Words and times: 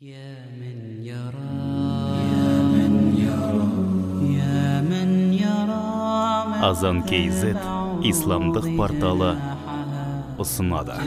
يا 0.00 0.44
من 0.60 1.04
يرى 1.04 1.56
يا 2.32 2.52
من 2.68 3.16
يرى 3.16 3.68
يا 4.36 4.80
من 4.84 5.32
يرى 5.32 5.88
азан 6.68 7.00
kz 7.08 7.56
исламдық 8.04 8.66
порталы 8.76 9.30
ұсынады 10.36 11.00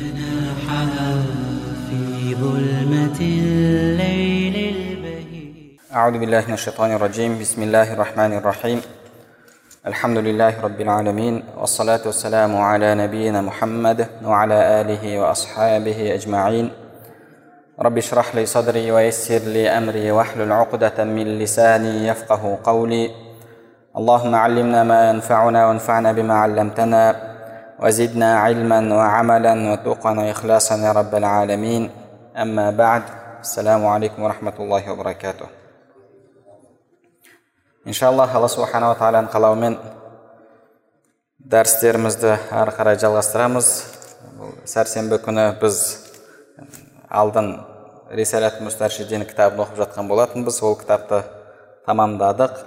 في 1.85 2.33
ظلمة 2.41 3.19
الليل 3.21 4.55
البهيج 4.57 5.77
أعوذ 5.93 6.17
بالله 6.17 6.43
من 6.47 6.53
الشيطان 6.53 6.91
الرجيم 6.91 7.37
بسم 7.39 7.61
الله 7.63 7.93
الرحمن 7.93 8.33
الرحيم 8.41 8.81
الحمد 9.85 10.17
لله 10.17 10.61
رب 10.61 10.81
العالمين 10.81 11.43
والصلاة 11.57 12.01
والسلام 12.05 12.57
على 12.57 12.95
نبينا 12.95 13.41
محمد 13.41 14.07
وعلى 14.25 14.81
آله 14.81 15.19
وأصحابه 15.21 16.13
أجمعين 16.17 16.82
رب 17.79 17.97
اشرح 17.97 18.35
لي 18.35 18.45
صدري 18.45 18.91
ويسر 18.91 19.37
لي 19.37 19.69
أمري 19.69 20.11
واحلل 20.11 20.51
عقدة 20.51 21.03
من 21.03 21.39
لساني 21.39 22.07
يفقه 22.07 22.59
قولي 22.63 23.11
اللهم 23.97 24.35
علمنا 24.35 24.83
ما 24.83 25.09
ينفعنا 25.09 25.67
وانفعنا 25.67 26.11
بما 26.11 26.33
علمتنا 26.33 27.15
وزدنا 27.79 28.39
علما 28.39 28.95
وعملا 28.95 29.71
وتقا 29.71 30.11
وإخلاصا 30.19 30.75
يا 30.77 30.91
رب 30.91 31.15
العالمين 31.15 31.91
أما 32.37 32.71
بعد 32.71 33.03
السلام 33.39 33.85
عليكم 33.85 34.23
ورحمة 34.23 34.53
الله 34.59 34.91
وبركاته 34.91 35.59
иншаллах 37.89 38.35
алла 38.35 38.49
субханала 38.51 38.93
тағаланың 38.99 39.31
қалауымен 39.33 39.77
дәрістерімізді 41.49 42.35
ары 42.53 42.73
қарай 42.75 42.99
жалғастырамыз 43.01 43.69
бұл 44.37 44.51
сәрсенбі 44.69 45.17
күні 45.23 45.45
біз 45.61 45.79
алдын 47.14 47.54
рисалат 48.10 48.60
мустаршидин 48.60 49.24
кітабын 49.28 49.64
оқып 49.64 49.78
жатқан 49.84 50.08
болатынбыз. 50.10 50.60
Ол 50.62 50.76
кітапты 50.78 51.22
тамамдадық. 51.86 52.58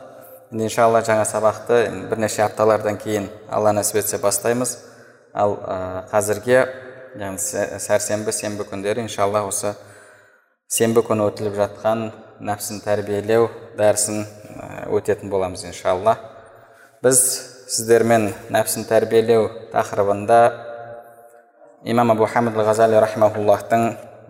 Иншалла 0.51 1.01
жаңа 1.03 1.25
сабақты 1.27 2.07
бірнеше 2.07 2.45
апталардан 2.45 2.97
кейін 2.97 3.27
алла 3.51 3.73
нәсіп 3.75 3.99
етсе 3.99 4.17
бастаймыз. 4.23 4.77
Ал 5.33 5.57
қазірге 6.11 6.61
яғни 7.17 7.41
сә- 7.41 7.79
сәрсенбі 7.83 8.31
сенбі 8.31 8.63
күндері 8.63 9.03
иншалла 9.03 9.43
осы 9.43 9.75
сенбі 10.71 11.03
күні 11.03 11.27
өтіліп 11.27 11.59
жатқан 11.59 12.11
нәпсін 12.39 12.79
тәрбиелеу 12.85 13.49
дәрісін 13.77 14.23
өтетін 14.87 15.29
боламыз 15.29 15.65
иншалла. 15.67 16.15
Біз 17.03 17.19
сіздермен 17.67 18.31
нәпсін 18.49 18.87
тәрбиелеу 18.87 19.49
тақырыбында 19.73 20.39
имам 21.83 22.11
абу 22.11 22.25
хамид 22.25 22.55
ал 22.55 22.65
ғазали 22.71 22.95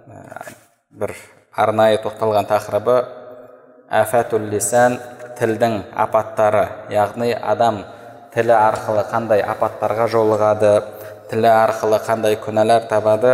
бір 0.08 1.14
арнайы 1.52 1.98
тоқталған 2.04 2.48
тақырыбы 2.48 2.96
афатул 3.92 4.46
лисан 4.52 4.98
тілдің 5.40 5.82
апаттары 5.96 6.64
яғни 6.94 7.34
адам 7.36 7.82
тілі 8.34 8.56
арқылы 8.56 9.04
қандай 9.12 9.44
апаттарға 9.44 10.08
жолығады 10.14 10.72
тілі 11.32 11.50
арқылы 11.52 12.00
қандай 12.08 12.38
күнәлар 12.40 12.88
табады 12.88 13.34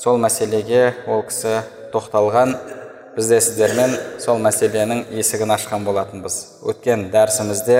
сол 0.00 0.16
мәселеге 0.22 0.94
ол 1.06 1.26
кісі 1.28 1.60
тоқталған 1.92 2.56
біз 3.16 3.28
де 3.28 3.40
сіздермен 3.44 3.92
сол 4.24 4.40
мәселенің 4.40 5.04
есігін 5.20 5.52
ашқан 5.58 5.84
болатынбыз 5.84 6.38
өткен 6.72 7.10
дәрісімізде 7.12 7.78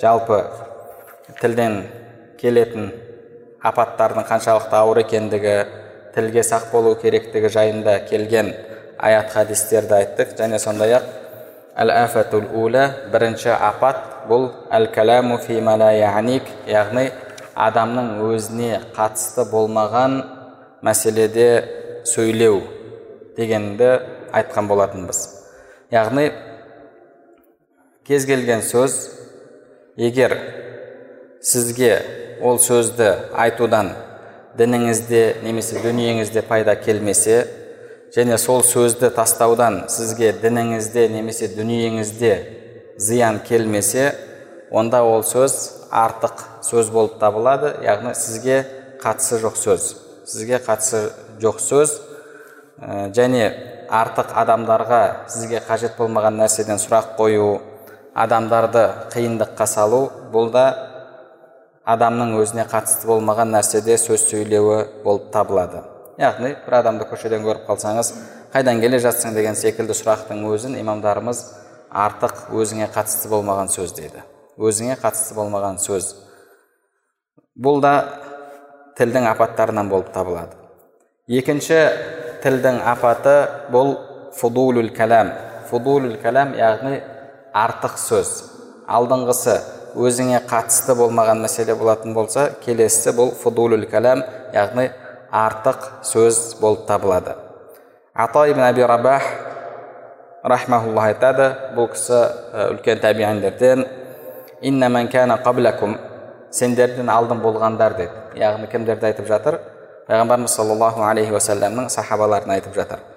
жалпы 0.00 0.40
тілден 1.42 1.82
келетін 2.40 2.90
апаттардың 3.62 4.24
қаншалықты 4.30 4.78
ауыр 4.80 5.04
екендігі 5.04 5.56
тілге 6.14 6.42
сақ 6.44 6.70
болу 6.72 6.94
керектігі 7.00 7.48
жайында 7.48 7.98
келген 8.08 8.52
аят 8.98 9.32
хадистерді 9.32 9.98
айттық. 9.98 10.36
Және 10.38 10.58
сондай 10.58 10.96
ақ 10.98 11.08
әл 11.76 11.90
афатул 11.94 12.44
ула 12.54 12.88
бірінші 13.12 13.54
апат 13.56 14.28
бұл 14.28 14.50
әл 14.70 14.88
каламу 14.94 15.38
фи 15.38 15.58
яъник 15.58 16.44
яғни 16.66 17.10
адамның 17.54 18.20
өзіне 18.28 18.80
қатысты 18.96 19.44
болмаған 19.50 20.22
мәселеде 20.82 21.48
сөйлеу 22.04 22.62
дегенді 23.36 24.00
айтқан 24.32 24.68
болатынбыз. 24.68 25.28
Яғни 25.92 26.30
кез 28.06 28.26
келген 28.26 28.62
сөз 28.62 28.96
егер 29.96 30.36
сізге 31.40 31.92
ол 32.42 32.58
сөзді 32.58 33.12
айтудан 33.32 33.92
дініңізде 34.58 35.22
немесе 35.44 35.80
дүниеңізде 35.84 36.42
пайда 36.48 36.76
келмесе 36.76 37.46
және 38.16 38.38
сол 38.38 38.62
сөзді 38.66 39.12
тастаудан 39.16 39.82
сізге 39.92 40.32
дініңізде 40.42 41.08
немесе 41.12 41.48
дүниеңізде 41.56 42.32
зиян 42.98 43.40
келмесе 43.48 44.12
онда 44.70 45.02
ол 45.04 45.24
сөз 45.24 45.58
артық 45.90 46.46
сөз 46.68 46.92
болып 46.92 47.18
табылады 47.20 47.74
яғни 47.84 48.14
сізге 48.16 48.62
қатысы 49.02 49.40
жоқ 49.42 49.56
сөз. 49.58 49.92
Сізге 50.28 50.60
қатысы 50.62 51.08
жоқ 51.42 51.58
сөз 51.60 51.98
Ә, 52.82 53.12
және 53.14 53.44
артық 53.94 54.32
адамдарға 54.42 55.28
сізге 55.30 55.60
қажет 55.62 55.92
болмаған 55.98 56.34
нәрседен 56.40 56.80
сұрақ 56.82 57.12
қою 57.14 57.60
адамдарды 58.18 58.82
қиындыққа 59.12 59.66
салу 59.70 60.00
бұл 60.32 60.50
да 60.50 60.64
адамның 61.82 62.36
өзіне 62.38 62.64
қатысты 62.70 63.08
болмаған 63.10 63.50
нәрседе 63.50 63.96
сөз 63.98 64.28
сөйлеуі 64.28 65.02
болып 65.02 65.32
табылады. 65.34 65.82
Яғни 66.20 66.52
бір 66.66 66.76
адамды 66.78 67.08
көшеден 67.10 67.42
көріп 67.42 67.66
қалсаңыз 67.66 68.12
қайдан 68.54 68.80
келе 68.80 69.00
жатсың 69.02 69.34
деген 69.34 69.58
секілді 69.58 69.96
сұрақтың 69.98 70.44
өзін 70.46 70.76
имамдарымыз 70.78 71.42
артық 71.90 72.52
өзіңе 72.54 72.86
қатысты 72.94 73.32
болмаған 73.32 73.72
сөз 73.72 73.96
дейді. 73.98 74.22
Өзіңе 74.58 74.94
қатысты 75.02 75.34
болмаған 75.34 75.80
сөз. 75.82 76.14
Бұл 77.58 77.82
да 77.82 77.94
тілдің 78.98 79.26
апаттарынан 79.32 79.90
болып 79.90 80.12
табылады. 80.14 80.54
Екінші 81.26 81.80
тілдің 82.44 82.78
апаты 82.86 83.36
бұл 83.72 83.96
фудулул 84.38 84.92
кәләм 84.94 85.34
фудулул 85.70 86.14
кәләм 86.22 86.54
яғни 86.58 87.00
артық 87.56 87.98
сөз. 87.98 88.32
Алдыңғысы 88.86 89.58
өзіңе 89.96 90.40
қатысты 90.48 90.94
болмаған 90.96 91.42
мәселе 91.44 91.74
болатын 91.78 92.14
болса 92.14 92.50
келесісі 92.64 93.14
бұл 93.16 93.32
фудулул 93.36 93.84
кәләм 93.90 94.22
яғни 94.54 94.88
артық 95.32 95.88
сөз 96.06 96.56
болып 96.60 96.86
табылады 96.88 97.34
ата 98.14 98.46
ибн 98.50 98.64
әби 98.68 98.86
рабах 98.88 99.22
рахмаулла 100.44 101.08
айтады 101.10 101.50
бұл 101.76 101.90
кісі 101.92 102.18
үлкен 102.72 102.98
қаблакум 105.44 105.96
сендерден 106.50 107.08
алдын 107.08 107.40
болғандар 107.40 107.96
деді 107.96 108.40
яғни 108.40 108.68
кімдерді 108.72 109.06
айтып 109.12 109.26
жатыр 109.28 109.58
пайғамбарымыз 110.08 110.52
саллаллаху 110.52 111.02
алейхи 111.06 111.32
уассаламның 111.32 111.88
сахабаларын 111.92 112.50
айтып 112.58 112.74
жатыр 112.76 113.11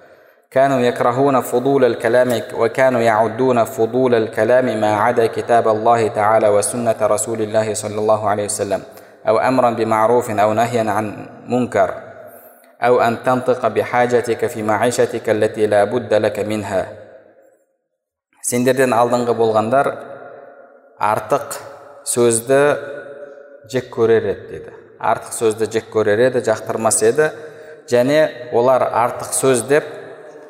كانوا 0.51 0.79
يكرهون 0.79 1.41
فضول 1.41 1.85
الكلام 1.85 2.41
وكانوا 2.53 3.01
يعدون 3.01 3.63
فضول 3.63 4.15
الكلام 4.15 4.81
ما 4.81 4.95
عدا 4.95 5.27
كتاب 5.27 5.67
الله 5.67 6.07
تعالى 6.07 6.49
وسنة 6.49 6.95
رسول 7.01 7.41
الله 7.41 7.73
صلى 7.73 7.95
الله 7.95 8.29
عليه 8.29 8.45
وسلم 8.45 8.81
أو 9.27 9.37
أمرا 9.37 9.69
بمعروف 9.69 10.31
أو 10.31 10.53
نهيا 10.53 10.91
عن 10.91 11.27
منكر 11.47 11.93
أو 12.81 13.01
أن 13.01 13.23
تنطق 13.23 13.67
بحاجتك 13.67 14.45
في 14.45 14.63
معيشتك 14.63 15.29
التي 15.29 15.67
لا 15.67 15.83
بد 15.83 16.13
لك 16.13 16.39
منها 16.39 17.01
сендерден 18.41 18.93
алдыңғы 18.97 19.35
болғандар 19.37 19.87
артық 21.01 21.57
сөзді 22.09 22.59
жек 23.69 23.91
көрер 23.93 24.25
еді 24.31 24.47
деді 24.49 24.73
артық 24.97 25.35
сөзді 25.35 25.67
жек 25.75 25.91
көрер 25.93 26.23
еді 26.27 26.41
жақтырмас 26.47 27.01
еді 27.05 27.29
және 27.91 28.23
олар 28.57 28.87
артық 29.03 29.35
сөз 29.37 29.61
деп 29.69 29.85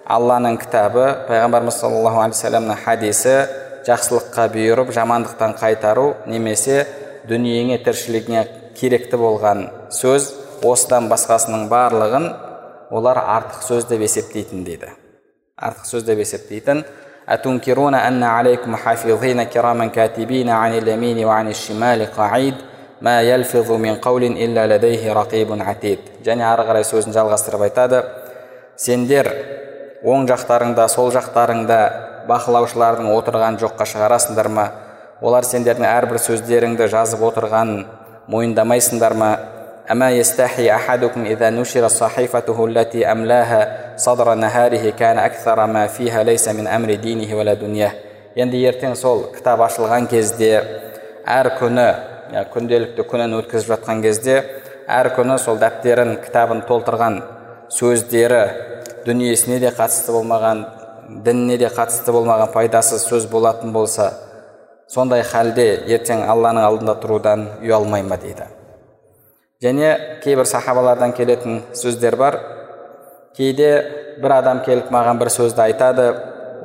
алланың 0.05 0.57
кітабы 0.61 1.05
пайғамбарымыз 1.27 1.79
саллаллаху 1.81 2.21
алейхи 2.23 2.37
вассаламның 2.37 2.79
хадисі 2.85 3.35
жақсылыққа 3.87 4.47
бұйырып 4.55 4.93
жамандықтан 4.95 5.57
қайтару 5.59 6.07
немесе 6.29 6.85
дүниеңе 7.29 7.81
тіршілігіңе 7.85 8.45
керекті 8.77 9.19
болған 9.21 9.67
сөз 9.93 10.31
осыдан 10.65 11.09
басқасының 11.11 11.67
барлығын 11.71 12.27
олар 12.91 13.21
артық 13.37 13.63
сөз 13.67 13.87
деп 13.89 14.03
есептейтін 14.07 14.65
дейді 14.67 14.91
артық 15.57 15.87
сөз 15.93 16.05
деп 16.09 16.25
есептейтін 16.25 16.85
أتنكرون 17.29 17.95
أن 17.95 18.23
عليكم 18.23 18.75
حافظين 18.75 19.43
كراما 19.43 19.85
كاتبين 19.85 20.49
عن 20.49 20.73
اليمين 20.73 21.25
وعن 21.25 21.49
الشمال 21.49 22.05
قعيد 22.05 22.55
ما 23.01 23.21
يلفظ 23.21 23.71
من 23.71 23.95
قول 23.95 24.23
إلا 24.23 24.77
لديه 24.77 25.13
رقيب 25.13 25.61
عتيد 25.61 25.99
және 26.25 26.45
ары 26.45 26.67
қарай 26.67 26.85
сөзін 26.85 27.15
жалғастырып 27.15 27.63
айтады 27.65 28.03
сендер 28.77 29.25
оң 30.03 30.27
жақтарыңда 30.31 30.87
сол 30.89 31.11
жақтарыңда 31.15 31.79
бақылаушылардың 32.29 33.09
отырған 33.15 33.57
жоққа 33.61 33.87
шығарасыңдар 33.93 34.49
ма 34.57 34.67
олар 35.21 35.45
сендердің 35.45 35.87
әрбір 35.87 36.21
сөздеріңді 36.27 36.89
жазып 36.93 37.25
отырғанын 37.31 37.83
мойындамайсыңдар 38.31 39.17
ма 39.23 39.31
أما 39.91 40.11
يستحي 40.11 40.71
أحدكم 40.71 41.25
إذا 41.25 41.49
نشر 41.49 41.87
صحيفته 41.87 42.65
التي 42.65 43.11
أملاها 43.11 43.61
صدر 43.97 44.33
نهاره 44.33 44.89
كان 44.89 45.17
أكثر 45.17 45.65
ما 45.65 45.87
فيها 45.87 46.23
ليس 46.23 46.47
من 46.47 46.67
أمر 46.67 46.93
دينه 46.93 47.35
ولا 47.35 47.53
دنياه 47.53 47.91
енді 48.31 48.61
ертең 48.63 48.93
сол 48.95 49.25
кітап 49.35 49.59
ашылған 49.65 50.05
кезде 50.07 50.61
әр 51.27 51.49
күні 51.59 51.87
күнделікті 52.53 53.03
күнін 53.11 53.33
өткізіп 53.41 53.73
жатқан 53.73 53.99
кезде 54.05 54.37
әр 54.87 55.09
күні 55.17 55.35
сол 55.43 55.59
дәптерін 55.59 56.13
кітабын 56.23 56.61
толтырған 56.69 57.17
сөздері 57.75 58.39
дүниесіне 59.06 59.60
де 59.62 59.70
қатысты 59.70 60.12
болмаған 60.14 60.64
дініне 61.24 61.58
де 61.62 61.70
қатысты 61.70 62.12
болмаған 62.14 62.52
пайдасыз 62.54 63.06
сөз 63.06 63.28
болатын 63.30 63.72
болса 63.72 64.10
сондай 64.90 65.22
халде 65.26 65.66
ертең 65.86 66.24
алланың 66.30 66.66
алдында 66.66 66.96
тұрудан 67.02 67.46
ұялмай 67.62 68.02
ма 68.06 68.18
дейді? 68.22 68.48
Және 69.62 70.20
кейбір 70.24 70.46
сахабалардан 70.46 71.14
келетін 71.16 71.62
сөздер 71.74 72.16
бар. 72.20 72.38
Кейде 73.36 73.70
бір 74.22 74.38
адам 74.40 74.60
келіп 74.66 74.90
маған 74.92 75.20
бір 75.20 75.30
сөзді 75.32 75.64
айтады. 75.68 76.10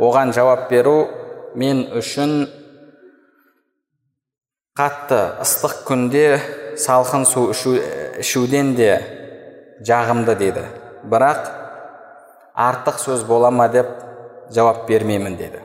Оған 0.01 0.33
жауап 0.35 0.67
беру 0.69 1.07
мен 1.55 1.85
үшін 1.97 2.49
қатты 4.77 5.21
ыстық 5.43 5.81
күнде 5.87 6.25
салқын 6.79 7.25
су 7.27 7.49
ішу, 7.51 7.75
ішуден 8.19 8.75
де 8.75 8.91
жағымды 9.87 10.35
дейді. 10.39 10.67
Бірақ 11.03 11.60
артық 12.55 12.99
сөз 12.99 13.23
бола 13.27 13.51
ма? 13.51 13.67
деп 13.69 13.87
жауап 14.51 14.87
бермеймін 14.87 15.37
деді. 15.37 15.61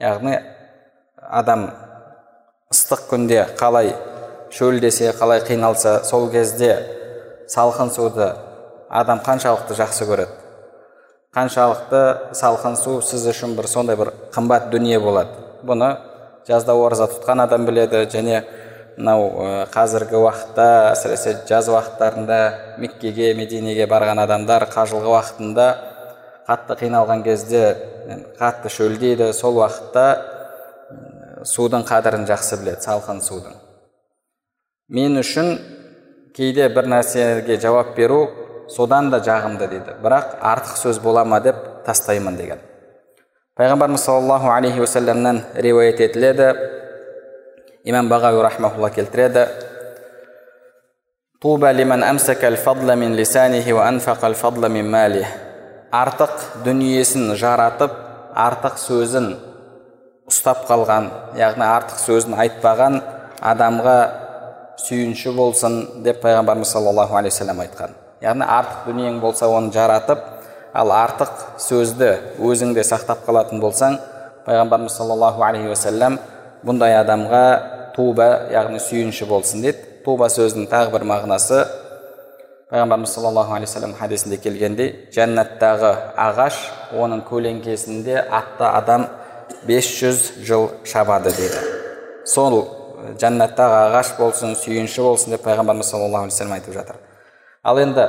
Яғни 0.00 0.38
адам 1.16 1.70
ыстық 2.72 3.08
күнде 3.10 3.46
қалай 3.58 3.94
шөлдесе 4.54 5.12
қалай 5.18 5.42
қиналса 5.46 6.04
сол 6.04 6.30
кезде 6.30 6.76
салқын 7.50 7.90
суды 7.90 8.30
адам 8.88 9.20
қаншалықты 9.26 9.74
жақсы 9.78 10.06
көреді? 10.06 10.38
Қаншалықты 11.34 12.34
салқын 12.34 12.76
су 12.76 13.00
сіз 13.02 13.26
үшін 13.30 13.56
бір 13.58 13.68
сондай 13.70 13.96
бір 13.96 14.12
қымбат 14.34 14.70
дүние 14.70 14.98
болады. 14.98 15.36
Бұны 15.62 15.96
жазда 16.48 16.74
ораза 16.74 17.06
тұтқан 17.10 17.44
адам 17.44 17.66
біледі 17.66 18.06
және 18.10 18.42
мынау 18.96 19.66
қазіргі 19.72 20.18
уақытта 20.18 20.66
әсіресе 20.92 21.36
жаз 21.48 21.68
уақыттарында 21.70 22.40
меккеге 22.82 23.32
мединеге 23.38 23.86
барған 23.90 24.20
адамдар 24.24 24.66
қажылғы 24.72 25.12
уақытында 25.14 25.68
қатты 26.50 26.76
қиналған 26.80 27.22
кезде 27.22 27.62
қатты 28.40 28.70
шөлдейді. 28.74 29.30
Сол 29.36 29.60
уақытта 29.60 30.06
судың 31.46 31.84
қадірін 31.86 32.26
жақсы 32.26 32.58
біледі 32.60 32.82
салқын 32.82 33.22
судың. 33.22 33.54
Мен 34.90 35.20
үшін 35.20 35.52
кейде 36.34 36.66
бір 36.74 36.90
нәрсеге 36.90 37.60
жауап 37.62 37.94
беру 37.96 38.24
содан 38.68 39.12
да 39.12 39.20
жағымды 39.22 39.68
дейді. 39.70 39.94
Бірақ 40.02 40.40
артық 40.42 40.76
сөз 40.82 40.98
бола 41.02 41.24
ма 41.24 41.40
деп 41.40 41.56
тастаймын 41.86 42.36
деген. 42.36 42.58
Пайғамбарымыз 43.58 44.02
саллаллаху 44.02 44.50
алейхи 44.50 44.80
уассаламнан 44.80 45.44
риуаят 45.54 46.00
етіледі. 46.00 46.54
Имам 47.84 48.10
бағауи 48.10 48.42
рахмаулла 48.42 48.90
келтіреді. 48.90 49.46
Артық 55.90 56.62
дүниесін 56.64 57.32
жаратып 57.34 57.94
артық 58.38 58.76
сөзін 58.78 59.32
ұстап 60.30 60.62
қалған 60.68 61.08
яғни 61.38 61.66
артық 61.66 61.98
сөзін 62.04 62.36
айтпаған 62.38 63.00
адамға 63.42 63.96
сүйінші 64.84 65.32
болсын 65.34 65.80
деп 66.04 66.20
пайғамбарымыз 66.22 66.70
саллаллаху 66.70 67.18
алейхи 67.18 67.34
вассалам 67.34 67.64
айтқан. 67.64 67.96
Яғни 68.22 68.46
артық 68.46 68.86
дүниең 68.86 69.18
болса 69.20 69.48
оны 69.50 69.72
жаратып 69.74 70.22
ал 70.72 70.94
артық 70.94 71.58
сөзді 71.58 72.12
өзіңде 72.38 72.86
сақтап 72.86 73.26
қалатын 73.26 73.60
болсаң 73.60 73.98
пайғамбарымыз 74.46 74.94
саллаллаху 74.94 75.42
алейхи 75.42 75.72
уассалам 75.74 76.20
бұндай 76.62 76.94
адамға 77.00 77.44
туба 77.96 78.30
яғни 78.54 78.78
сүйінші 78.78 79.26
болсын 79.26 79.66
дейді 79.66 80.04
туба 80.04 80.30
сөзінің 80.30 80.70
тағы 80.70 80.94
бір 80.94 81.08
мағынасы 81.10 81.64
пайғамбарымыз 82.70 83.10
саллаллаху 83.10 83.54
алейхи 83.54 83.66
вассалам 83.72 83.94
хадисінде 83.98 84.36
келгендей 84.38 84.92
жәннаттағы 85.10 85.90
ағаш 86.14 86.58
оның 86.94 87.24
көлеңкесінде 87.26 88.14
атты 88.30 88.68
адам 88.68 89.06
500 89.66 90.20
жыл 90.46 90.68
шабады 90.86 91.32
дейді 91.34 91.64
сол 92.30 92.60
жәннаттағы 93.18 93.80
ағаш 93.88 94.14
болсын 94.20 94.54
сүйінші 94.54 95.02
болсын 95.02 95.34
деп 95.34 95.42
пайғамбарымыз 95.48 95.90
саллаллаху 95.90 96.28
алейхи 96.28 96.36
вассалам 96.36 96.56
айтып 96.60 96.78
жатыр 96.78 97.00
ал 97.64 97.82
енді 97.82 98.06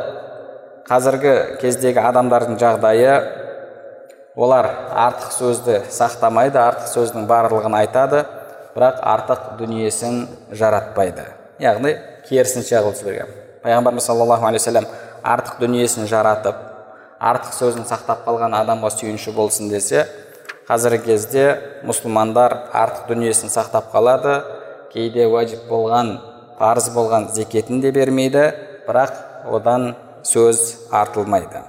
қазіргі 0.92 1.36
кездегі 1.64 2.06
адамдардың 2.06 2.62
жағдайы 2.62 3.18
олар 4.36 4.70
артық 5.10 5.38
сөзді 5.42 5.84
сақтамайды 5.90 6.62
артық 6.62 6.94
сөздің 6.94 7.26
барлығын 7.28 7.82
айтады 7.82 8.28
бірақ 8.76 9.02
артық 9.18 9.56
дүниесін 9.58 10.28
жаратпайды 10.54 11.26
яғни 11.60 11.98
керісінше 12.30 12.78
қылып 12.78 13.02
жіберген 13.02 13.40
пайғамбарымыз 13.64 14.06
саллаллаху 14.10 14.48
алейхи 14.50 14.64
вассалам 14.66 14.88
артық 15.22 15.60
дүниесін 15.62 16.08
жаратып 16.10 16.58
артық 17.22 17.54
сөзін 17.54 17.86
сақтап 17.86 18.24
қалған 18.26 18.56
адамға 18.58 18.90
сүйінші 18.96 19.34
болсын 19.36 19.70
десе 19.70 20.08
қазіргі 20.70 21.06
кезде 21.12 21.44
мұсылмандар 21.86 22.56
артық 22.74 23.12
дүниесін 23.12 23.54
сақтап 23.54 23.92
қалады 23.94 24.40
кейде 24.94 25.28
уәжіп 25.30 25.68
болған 25.70 26.16
парыз 26.58 26.90
болған 26.96 27.30
зекетін 27.36 27.84
де 27.86 27.92
бермейді 27.94 28.48
бірақ 28.88 29.14
одан 29.54 29.92
сөз 30.26 30.64
артылмайды 30.90 31.62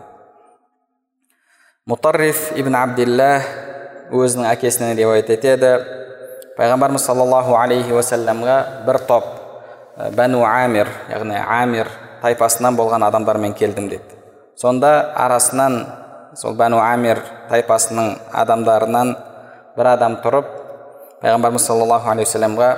мұтарриф 1.88 2.54
ибн 2.56 2.78
абдилла 2.78 3.30
өзінің 4.12 4.48
әкесінен 4.54 4.96
риуаят 4.96 5.30
етеді 5.36 5.76
пайғамбарымыз 6.56 7.04
саллаллаху 7.04 7.56
алейхи 7.60 7.92
уассаламға 7.92 8.58
бір 8.88 9.02
топ 9.08 9.30
бәну 9.96 10.44
амир 10.46 10.88
яғни 11.10 11.36
амир 11.36 11.90
тайпасынан 12.22 12.76
болған 12.76 13.04
адамдармен 13.08 13.54
келдім 13.54 13.88
деді 13.90 14.16
сонда 14.56 15.12
арасынан 15.24 15.82
сол 16.38 16.56
бәну 16.56 16.80
амир 16.80 17.20
тайпасының 17.50 18.14
адамдарынан 18.42 19.14
бір 19.76 19.92
адам 19.94 20.18
тұрып 20.24 20.48
пайғамбарымыз 21.22 21.66
саллаллаху 21.68 22.10
алейхи 22.12 22.30
уассаламға 22.30 22.70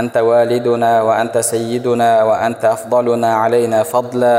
әнта 0.00 0.22
уәлидуна 0.26 0.92
уә 1.06 1.18
әнта 1.22 1.42
сәйидуна 1.46 2.08
афдалуна 2.72 3.34
алейна 3.44 3.84
фадла 3.84 4.34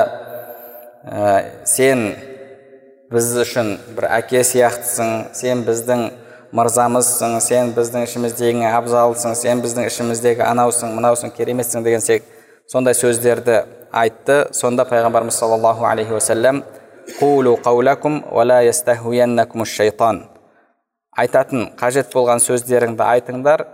сен 1.66 2.04
біз 3.10 3.32
үшін 3.46 3.78
бір 3.98 4.10
әке 4.20 4.44
сияқтысың 4.46 5.14
сен 5.34 5.64
біздің 5.66 6.10
мырзамызсың 6.56 7.38
сен 7.44 7.74
біздің 7.76 8.06
ішіміздегі 8.08 8.66
абзалсың 8.74 9.36
сен 9.38 9.62
біздің 9.64 9.88
ішіміздегі 9.90 10.44
анаусың 10.48 10.96
мынаусың 10.98 11.34
кереметсің 11.36 11.84
деген 11.86 12.02
сек 12.02 12.24
сондай 12.72 12.94
сөздерді 12.98 13.64
айтты. 13.92 14.48
Сонда 14.54 14.86
пайғамбарымыз 14.90 15.38
саллаллаху 15.38 15.86
алейхи 15.86 16.14
уассалам 16.14 16.64
айтатын 21.20 21.72
қажет 21.80 22.14
болған 22.14 22.40
сөздеріңді 22.44 23.04
айтыңдар 23.04 23.66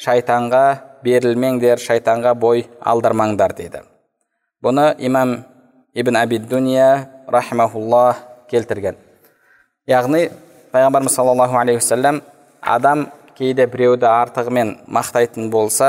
шайтанға 0.00 0.64
берілмеңдер 1.04 1.80
шайтанға 1.80 2.34
бой 2.34 2.66
алдырмаңдар 2.80 3.54
деді 3.56 3.84
бұны 4.64 4.94
имам 4.98 5.44
ибн 5.94 6.16
абид 6.16 6.48
дуния 6.48 7.08
келтірген. 8.50 8.96
Яғни 9.86 10.28
пайғамбарымыз 10.70 11.14
саллаллаху 11.14 11.56
алейхи 11.58 11.80
уассалам 11.80 12.20
адам 12.62 13.08
кейде 13.34 13.66
біреуді 13.66 14.06
артығымен 14.06 14.68
мақтайтын 14.86 15.48
болса 15.50 15.88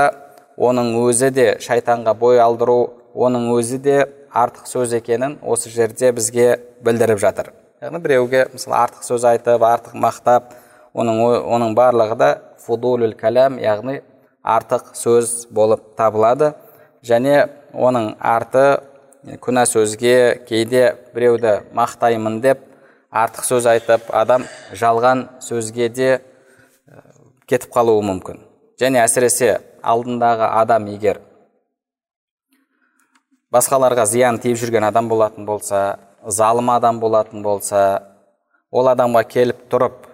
оның 0.57 0.95
өзі 1.03 1.29
де 1.35 1.45
шайтанға 1.61 2.15
бой 2.17 2.41
алдыру 2.41 2.77
оның 3.13 3.51
өзі 3.53 3.77
де 3.85 3.97
артық 4.33 4.65
сөз 4.71 4.95
екенін 4.97 5.35
осы 5.41 5.69
жерде 5.69 6.09
бізге 6.17 6.47
білдіріп 6.81 7.21
жатыр 7.21 7.51
яғни 7.83 8.01
біреуге 8.01 8.47
мысалы 8.53 8.79
артық 8.79 9.05
сөз 9.05 9.27
айтып 9.29 9.67
артық 9.69 9.99
мақтап 10.01 10.49
оның 10.97 11.21
оның 11.45 11.77
барлығы 11.77 12.17
да 12.17 12.31
фудулул 12.65 13.13
кәләм 13.21 13.61
яғни 13.61 13.99
артық 14.41 14.95
сөз 14.97 15.45
болып 15.53 15.91
табылады 15.99 16.55
және 17.05 17.45
оның 17.73 18.15
арты 18.17 18.81
күнә 19.45 19.67
сөзге 19.69 20.41
кейде 20.49 20.95
біреуді 21.13 21.59
мақтаймын 21.77 22.41
деп 22.41 22.65
артық 23.11 23.47
сөз 23.47 23.67
айтып 23.67 24.07
адам 24.15 24.47
жалған 24.73 25.27
сөзге 25.43 25.89
де 25.89 26.11
кетіп 27.47 27.73
қалуы 27.75 28.01
мүмкін. 28.07 28.39
Және 28.79 29.03
әсіресе 29.03 29.59
алдындағы 29.83 30.47
адам 30.61 30.87
егер 30.89 31.19
басқаларға 33.51 34.05
зиян 34.07 34.39
тиіп 34.39 34.57
жүрген 34.61 34.85
адам 34.87 35.09
болатын 35.11 35.45
болса 35.45 35.99
залым 36.25 36.69
адам 36.71 36.99
болатын 37.01 37.43
болса 37.43 37.81
ол 38.71 38.87
адамға 38.87 39.25
келіп 39.27 39.65
тұрып 39.71 40.07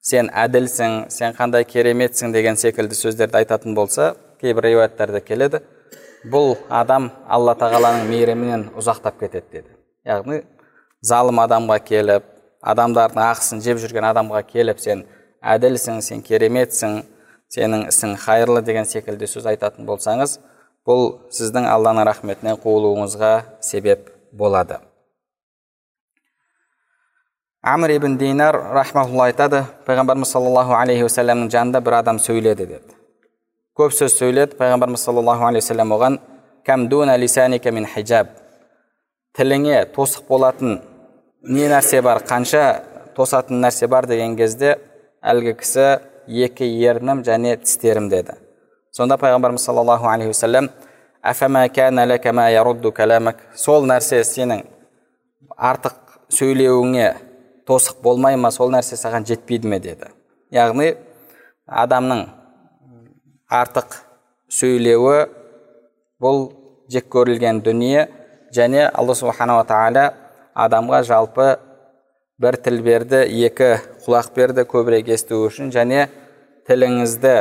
сен 0.00 0.30
әділсің 0.30 1.10
сен 1.10 1.34
қандай 1.36 1.66
кереметсің 1.66 2.32
деген 2.32 2.56
секілді 2.56 2.94
сөздерді 2.94 3.42
айтатын 3.42 3.74
болса 3.74 4.14
кейбір 4.40 4.70
риуаяттарда 4.70 5.20
келеді. 5.20 5.60
Бұл 6.30 6.54
адам 6.68 7.10
алла 7.28 7.54
тағаланың 7.56 8.08
мейірімінен 8.08 8.64
ұзақтап 8.78 9.18
кетеді 9.20 9.46
деді. 9.52 9.70
Яғни 10.06 10.42
залым 11.00 11.40
адамға 11.40 11.78
келіп 11.84 12.26
адамдардың 12.60 13.22
ақысын 13.24 13.62
жеп 13.64 13.80
жүрген 13.80 14.04
адамға 14.10 14.42
келіп 14.48 14.80
сен 14.82 15.06
әділсің 15.40 16.02
сен 16.04 16.20
кереметсің 16.26 17.00
сенің 17.54 17.86
ісің 17.88 18.16
хайырлы 18.20 18.62
деген 18.62 18.84
секілді 18.84 19.28
сөз 19.30 19.48
айтатын 19.50 19.88
болсаңыз 19.88 20.36
бұл 20.86 21.30
сіздің 21.32 21.66
алланың 21.70 22.04
рахметінен 22.08 22.60
қуылуыңызға 22.60 23.32
себеп 23.64 24.10
болады. 24.32 24.78
Әмір 27.60 27.96
ибн 27.98 28.16
динар 28.16 28.56
рахмаулла 28.72 29.26
айтады 29.28 29.64
пайғамбарымыз 29.84 30.30
саллаллаху 30.32 30.76
алейхи 30.78 31.04
уассаламның 31.04 31.50
жанында 31.52 31.82
бір 31.84 31.98
адам 31.98 32.18
сөйледі 32.18 32.66
деді. 32.66 32.94
Көп 33.76 33.92
сөз 33.92 34.16
сөйледі 34.16 34.56
пайғамбарымыз 34.60 35.04
саллаллаху 35.04 35.44
алейхи 35.48 35.64
уассалам 35.64 35.92
оған 35.96 36.18
мин 37.72 37.86
хижаб 37.86 38.26
тіліңе 39.36 39.84
тосық 39.94 40.26
болатын 40.28 40.80
не 41.42 41.68
нәрсе 41.68 42.02
бар 42.04 42.20
қанша 42.28 42.82
тосатын 43.16 43.62
нәрсе 43.64 43.88
бар 43.88 44.06
деген 44.06 44.36
кезде 44.36 44.76
әлгі 45.24 45.54
кісі 45.60 45.86
екі 46.28 46.68
ернім 46.84 47.22
және 47.24 47.56
тістерім 47.62 48.10
деді 48.12 48.36
сонда 48.92 49.16
пайғамбарымыз 49.16 49.64
саллаллаху 49.64 50.08
алейхи 50.08 50.34
уассалам 50.34 50.68
сол 53.56 53.86
нәрсе 53.88 54.22
сенің 54.24 54.64
артық 55.56 55.96
сөйлеуіңе 56.28 57.08
тосық 57.66 58.02
болмай 58.02 58.36
ма 58.36 58.50
сол 58.50 58.70
нәрсе 58.72 58.96
саған 59.00 59.24
жетпейді 59.24 59.68
ме 59.68 59.80
деді 59.80 60.12
яғни 60.52 60.94
адамның 61.66 62.26
артық 63.48 63.96
сөйлеуі 64.52 65.26
бұл 66.20 66.50
жек 66.92 67.08
көрілген 67.12 67.62
дүние 67.64 68.08
және 68.52 68.90
алла 68.92 69.14
субханала 69.14 69.64
тағала 69.64 70.19
адамға 70.54 71.02
жалпы 71.06 71.48
бір 72.40 72.56
тіл 72.64 72.80
берді 72.82 73.22
екі 73.46 73.70
құлақ 74.06 74.30
берді 74.36 74.64
көбірек 74.68 75.10
есту 75.14 75.42
үшін 75.46 75.72
және 75.74 76.08
тіліңізді 76.68 77.34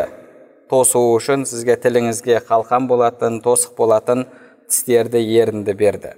тосу 0.70 1.02
үшін 1.16 1.46
сізге 1.50 1.78
тіліңізге 1.82 2.42
қалқан 2.50 2.88
болатын 2.90 3.40
тосық 3.44 3.78
болатын 3.78 4.26
тістерді 4.70 5.22
ерінді 5.42 5.74
берді. 5.74 6.14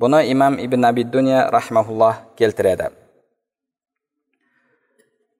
Бұны 0.00 0.24
имам 0.32 0.58
ибн 0.60 0.84
абидуния 0.88 1.46
рахмаулла 1.52 2.16
келтіреді. 2.36 2.90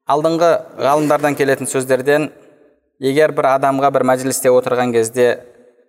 Алдыңғы 0.07 0.51
ғалымдардан 0.79 1.35
келетін 1.37 1.67
сөздерден 1.67 2.31
егер 3.03 3.35
бір 3.37 3.51
адамға 3.57 3.91
бір 3.93 4.07
мәжілісте 4.13 4.53
отырған 4.55 4.95
кезде 4.95 5.27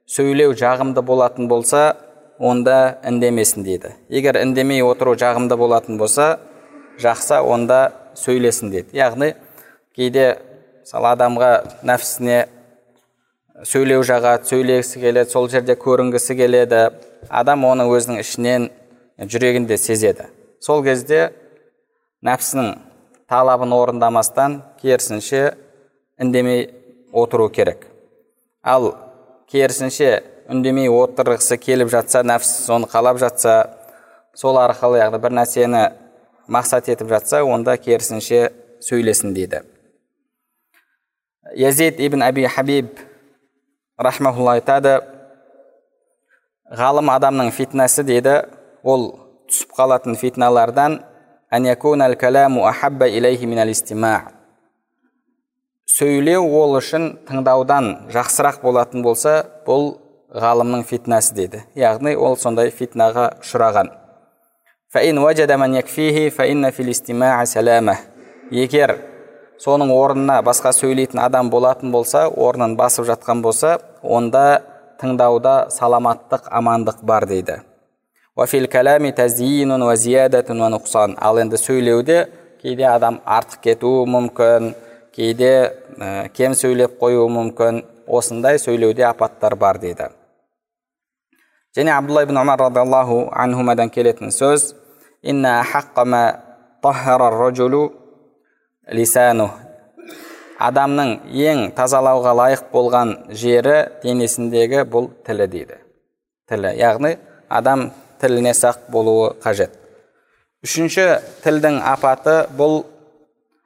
сөйлеу 0.10 0.56
жағымды 0.58 1.04
болатын 1.06 1.48
болса 1.48 1.94
онда 2.40 3.00
үндемесін 3.06 3.64
дейді. 3.66 3.94
Егер 4.10 4.38
үндемей 4.42 4.84
отыру 4.86 5.16
жағымды 5.18 5.58
болатын 5.58 5.98
болса 5.98 6.38
жақса 7.02 7.42
онда 7.42 7.92
сөйлесін 8.16 8.72
дейді. 8.72 8.94
Яғни 8.98 9.34
кейде 9.96 10.38
мысалы 10.82 11.12
адамға 11.16 11.52
нәпсісіне 11.88 12.40
сөйлеу 13.66 14.04
жағады 14.06 14.50
сөйлегісі 14.52 15.02
келеді 15.02 15.32
сол 15.34 15.50
жерде 15.50 15.76
көрінгісі 15.82 16.38
келеді 16.38 16.84
адам 17.30 17.66
оны 17.66 17.88
өзінің 17.90 18.22
ішінен 18.22 18.70
жүрегінде 19.18 19.78
сезеді. 19.82 20.30
Сол 20.62 20.84
кезде 20.86 21.32
нәпсінің 22.26 22.76
талабын 23.30 23.74
орындамастан 23.74 24.62
керісінше 24.82 25.58
үндемей 26.22 26.70
отыру 27.12 27.50
керек. 27.50 27.88
Ал 28.62 28.94
керісінше 29.50 30.24
үндемей 30.48 30.90
отырғысы 30.92 31.58
келіп 31.60 31.92
жатса 31.92 32.24
нәпсі 32.24 32.64
соны 32.66 32.88
қалап 32.92 33.20
жатса 33.22 33.58
сол 34.38 34.60
арқылы 34.62 35.02
яғни 35.02 35.20
бір 35.24 35.36
нәрсені 35.42 35.84
мақсат 36.48 36.88
етіп 36.94 37.10
жатса 37.12 37.44
онда 37.44 37.78
керісінше 37.78 38.52
сөйлесін 38.84 39.34
дейді. 39.36 39.62
Язид 41.56 42.00
ибн 42.00 42.24
әби 42.28 42.48
хабиб 42.48 43.00
рахмаулла 43.98 44.58
айтады 44.58 45.00
ғалым 46.72 47.12
адамның 47.14 47.52
фитнасы 47.56 48.04
дейді 48.08 48.42
ол 48.84 49.10
түсіп 49.50 49.76
қалатын 49.78 50.18
фитналардан 50.20 51.00
сөйлеу 55.88 56.44
ол 56.60 56.76
үшін 56.78 57.14
тыңдаудан 57.28 58.12
жақсырақ 58.12 58.60
болатын 58.62 59.02
болса 59.06 59.40
бұл 59.66 59.96
ғалымның 60.34 60.84
фитнасы 60.88 61.36
дейді. 61.36 61.64
Яғни 61.76 62.16
ол 62.16 62.36
сондай 62.38 62.72
фитнаға 62.72 63.30
ұшыраған. 63.42 63.92
Егер 68.52 68.98
соның 69.60 69.92
орнына 69.92 70.42
басқа 70.46 70.72
сөйлейтін 70.76 71.20
адам 71.20 71.50
болатын 71.52 71.92
болса 71.92 72.28
орнын 72.28 72.76
басып 72.80 73.08
жатқан 73.10 73.42
болса 73.44 73.78
онда 74.04 74.62
тыңдауда 75.02 75.70
саламаттық 75.74 76.48
амандық 76.52 77.04
бар 77.04 77.28
дейді. 77.28 77.62
Ал 81.18 81.40
енді 81.42 81.58
сөйлеуде 81.58 82.20
кейде 82.62 82.86
адам 82.86 83.20
артық 83.26 83.64
кетуі 83.64 84.06
мүмкін 84.14 84.74
кейде 85.16 85.74
ә, 85.98 86.30
кем 86.30 86.54
сөйлеп 86.54 87.00
қоюы 87.02 87.28
мүмкін. 87.34 87.82
Осындай 88.08 88.60
сөйлеуде 88.60 89.06
апаттар 89.08 89.56
бар 89.56 89.80
дейді. 89.80 90.10
Және 91.78 91.92
абдулла 91.94 92.24
ибн 92.24 92.38
омар 92.42 92.60
радиаллаху 92.60 93.28
анхумадан 93.32 93.90
келетін 93.94 94.32
сөз 94.34 94.74
адамның 100.58 101.12
ең 101.30 101.60
тазалауға 101.78 102.34
лайық 102.42 102.64
болған 102.74 103.14
жері 103.30 103.78
денесіндегі 104.04 104.86
бұл 104.90 105.12
тілі 105.28 105.48
дейді. 105.52 105.78
Тілі 106.50 106.74
яғни 106.80 107.18
адам 107.50 107.92
тіліне 108.22 108.54
сақ 108.58 108.88
болуы 108.92 109.36
қажет. 109.44 109.76
Үшінші 110.66 111.20
тілдің 111.44 111.82
апаты 111.86 112.48
бұл 112.58 112.82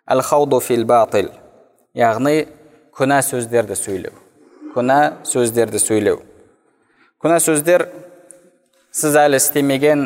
әл 0.05 0.24
фил 0.60 0.83
батил 0.86 1.31
яғни 1.95 2.48
күнә 2.98 3.21
сөздерді 3.24 3.75
сөйлеу. 3.79 4.21
Күнә 4.75 5.25
сөздерді 5.28 5.80
сөйлеу. 5.82 6.22
Күнә 7.22 7.40
сөздер 7.44 7.88
сіз 8.96 9.18
әлі 9.20 9.40
істемеген 9.42 10.06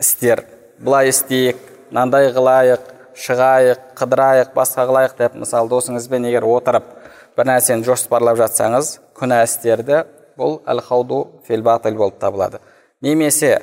істер. 0.00 0.44
Былай 0.82 1.12
істейік 1.12 1.60
мынандай 1.90 2.30
қылайық 2.34 2.88
шығайық 3.22 3.82
қыдырайық 3.98 4.54
басқа 4.56 4.86
қылайық 4.88 5.16
деп 5.18 5.36
мысалы 5.38 5.70
досыңызбен 5.70 6.26
егер 6.30 6.46
отырып 6.48 6.88
бір 7.36 7.50
нәрсені 7.52 7.86
жоспарлап 7.86 8.40
жатсаңыз 8.40 8.96
күнә 9.18 9.42
істерді 9.46 10.02
бұл 10.38 10.60
әл 10.66 10.80
хауду 10.82 11.26
фил 11.46 11.62
болып 11.62 12.18
табылады. 12.18 12.58
Немесе 13.00 13.60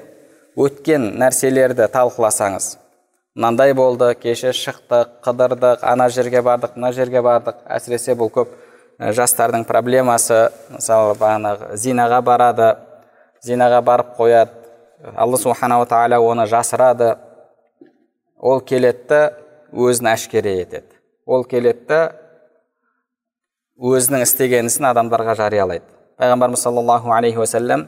өткен 0.55 1.13
нәрселерді 1.19 1.89
талқыласаңыз 1.91 2.77
мынандай 3.35 3.73
болды 3.73 4.13
кеше 4.19 4.51
шықтық 4.53 5.19
қыдырдық 5.23 5.83
ана 5.87 6.09
жерге 6.09 6.41
бардық 6.41 6.75
мына 6.75 6.91
жерге 6.91 7.21
бардық 7.23 7.61
әсіресе 7.69 8.15
бұл 8.19 8.31
көп 8.33 8.55
жастардың 8.99 9.63
проблемасы 9.67 10.49
мысалы 10.73 11.15
бағанағы 11.19 11.75
зинаға 11.79 12.19
барады 12.25 12.69
зинаға 13.43 13.81
барып 13.81 14.15
қояды 14.17 14.59
алла 15.15 15.37
субханала 15.37 15.85
тағала 15.87 16.19
оны 16.19 16.45
жасырады. 16.47 17.15
Ол 18.39 18.61
келеді 18.61 19.33
өзін 19.71 20.13
әшкере 20.13 20.59
етеді. 20.61 20.99
Ол 21.25 21.43
келеді 21.47 22.01
өзінің 23.79 24.23
істеген 24.27 24.67
ісін 24.67 24.89
адамдарға 24.91 25.35
жариялайды. 25.39 25.87
Пайғамбарымыз 26.19 26.63
саллаллаху 26.63 27.11
алейхи 27.15 27.39
уассалам 27.39 27.87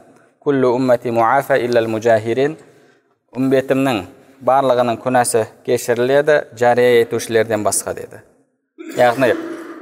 үмбетімнің 3.32 4.02
барлығының 4.44 4.98
күнәсі 5.00 5.46
кешіріледі 5.64 6.34
жария 6.58 7.00
етушілерден 7.00 7.64
басқа 7.64 7.94
деді. 7.96 8.20
Яғни 8.98 9.30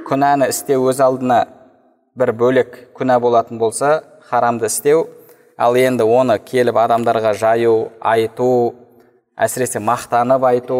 күнәні 0.07 0.49
істеу 0.51 0.89
өз 0.91 1.01
алдына 1.03 1.39
бір 2.17 2.33
бөлек 2.37 2.77
күнә 2.97 3.19
болатын 3.23 3.59
болса 3.61 4.01
харамды 4.29 4.67
істеу 4.71 5.07
ал 5.57 5.77
енді 5.77 6.03
оны 6.03 6.37
келіп 6.39 6.77
адамдарға 6.81 7.33
жаю 7.37 7.75
айту 7.99 8.51
әсіресе 9.37 9.81
мақтанып 9.83 10.45
айту 10.51 10.79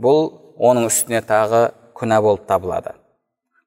бұл 0.00 0.32
оның 0.58 0.88
үстіне 0.90 1.22
тағы 1.26 1.70
күнә 1.96 2.20
болып 2.22 2.46
табылады. 2.48 2.94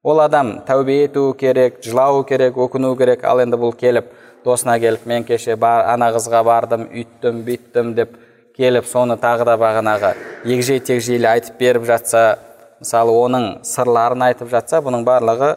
Ол 0.04 0.20
адам 0.20 0.60
тәубе 0.68 1.04
ету 1.06 1.32
керек 1.40 1.80
жылау 1.84 2.24
керек 2.28 2.58
өкіну 2.60 2.96
керек 3.00 3.24
ал 3.24 3.40
енді 3.44 3.60
бұл 3.60 3.76
келіп 3.78 4.12
досына 4.46 4.80
келіп 4.80 5.06
мен 5.08 5.24
кеше 5.24 5.56
бар, 5.56 5.86
ана 5.88 6.12
қызға 6.12 6.44
бардым 6.44 6.88
үйттім 6.92 7.44
бүйттім 7.48 7.94
деп 7.96 8.18
келіп 8.58 8.86
соны 8.86 9.16
тағы 9.18 9.48
да 9.48 9.56
бағанағы 9.58 10.14
егжей 10.46 10.80
тегжейлі 10.80 11.30
айтып 11.32 11.58
беріп 11.60 11.88
жатса 11.88 12.38
мысалы 12.82 13.13
оның 13.25 13.48
сырларын 13.68 14.25
айтып 14.30 14.50
жатса 14.51 14.82
бұның 14.86 15.06
барлығы 15.06 15.51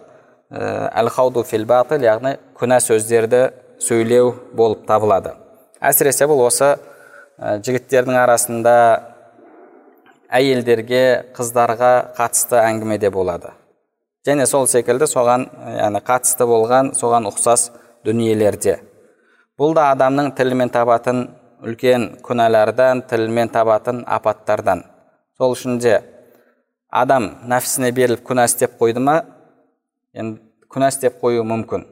әл 0.51 1.09
хауду 1.11 1.43
фил 1.43 1.65
батыл 1.67 2.05
яғни 2.05 2.37
күнә 2.59 2.79
сөздерді 2.83 3.49
сөйлеу 3.83 4.33
болып 4.55 4.87
табылады. 4.87 5.35
Әсіресе 5.81 6.27
бұл 6.31 6.47
осы 6.47 6.77
ә, 6.77 7.59
жігіттердің 7.61 8.17
арасында 8.17 8.77
әйелдерге 10.33 11.33
қыздарға 11.37 11.93
қатысты 12.17 12.59
әңгімеде 12.63 13.11
болады. 13.13 13.53
Және 14.27 14.47
сол 14.47 14.67
секілді 14.71 15.07
соған 15.11 15.47
яғни 15.77 16.03
қатысты 16.07 16.47
болған 16.49 16.95
соған 16.99 17.29
ұқсас 17.31 17.69
дүниелерде. 18.07 18.81
Бұл 19.59 19.75
да 19.77 19.91
адамның 19.95 20.33
тілімен 20.39 20.73
табатын 20.73 21.27
үлкен 21.65 22.17
күнәлардан 22.27 23.05
тілімен 23.11 23.53
табатын 23.53 24.03
апаттардан. 24.07 24.85
Сол 25.39 25.55
үшін 25.55 25.79
де 25.83 26.01
адам 26.91 27.31
нәпсісіне 27.49 27.91
беріліп 27.93 28.23
күнә 28.27 28.47
істеп 28.47 28.77
қойды 28.81 29.03
ма? 29.03 29.21
Енді 30.15 30.41
күнә 30.73 30.91
істеп 30.93 31.19
қоюы 31.23 31.45
мүмкін. 31.47 31.87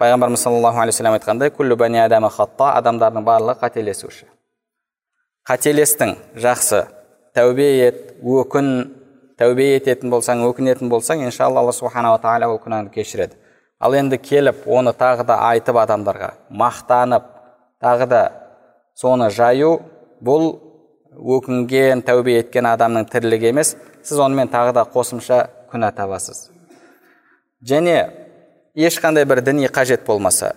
Пайғамбарымыз 0.00 0.42
саллаллаху 0.42 0.80
алейхи 0.82 0.96
вассалам 0.96 1.18
айтқандай 1.18 1.52
күллі 1.54 1.76
бәни 1.78 2.00
адама 2.02 2.30
хатта 2.32 2.72
адамдардың 2.80 3.26
барлығы 3.26 3.60
қателесуші. 3.60 4.26
Қателестің 5.48 6.16
жақсы 6.38 6.86
тәубе 7.36 7.68
ет 7.86 8.00
өкін 8.22 8.72
тәубе 9.38 9.68
ететін 9.76 10.10
болсаң 10.10 10.44
өкінетін 10.48 10.90
болсаң 10.90 11.24
иншалла 11.26 11.62
алла 11.62 11.72
субханала 11.76 12.18
тағала 12.22 12.50
ол 12.50 12.60
күнәні 12.62 12.90
кешіреді. 12.94 13.36
Ал 13.78 13.94
енді 13.98 14.18
келіп 14.18 14.66
оны 14.66 14.92
тағы 14.94 15.26
да 15.26 15.38
айтып 15.48 15.78
адамдарға 15.82 16.32
мақтанып 16.50 17.24
тағы 17.82 18.06
да 18.06 18.20
соны 18.94 19.30
жаю 19.30 19.80
бұл 20.22 20.71
өкінген 21.18 22.02
тәубе 22.06 22.38
еткен 22.40 22.66
адамның 22.70 23.08
тірлігі 23.12 23.52
емес 23.52 23.76
сіз 24.02 24.18
онымен 24.18 24.50
тағы 24.52 24.74
да 24.76 24.86
қосымша 24.88 25.44
күнә 25.72 25.92
табасыз. 25.96 26.50
Және 27.62 28.10
ешқандай 28.74 29.24
бір 29.28 29.42
діни 29.44 29.68
қажет 29.68 30.06
болмаса 30.06 30.54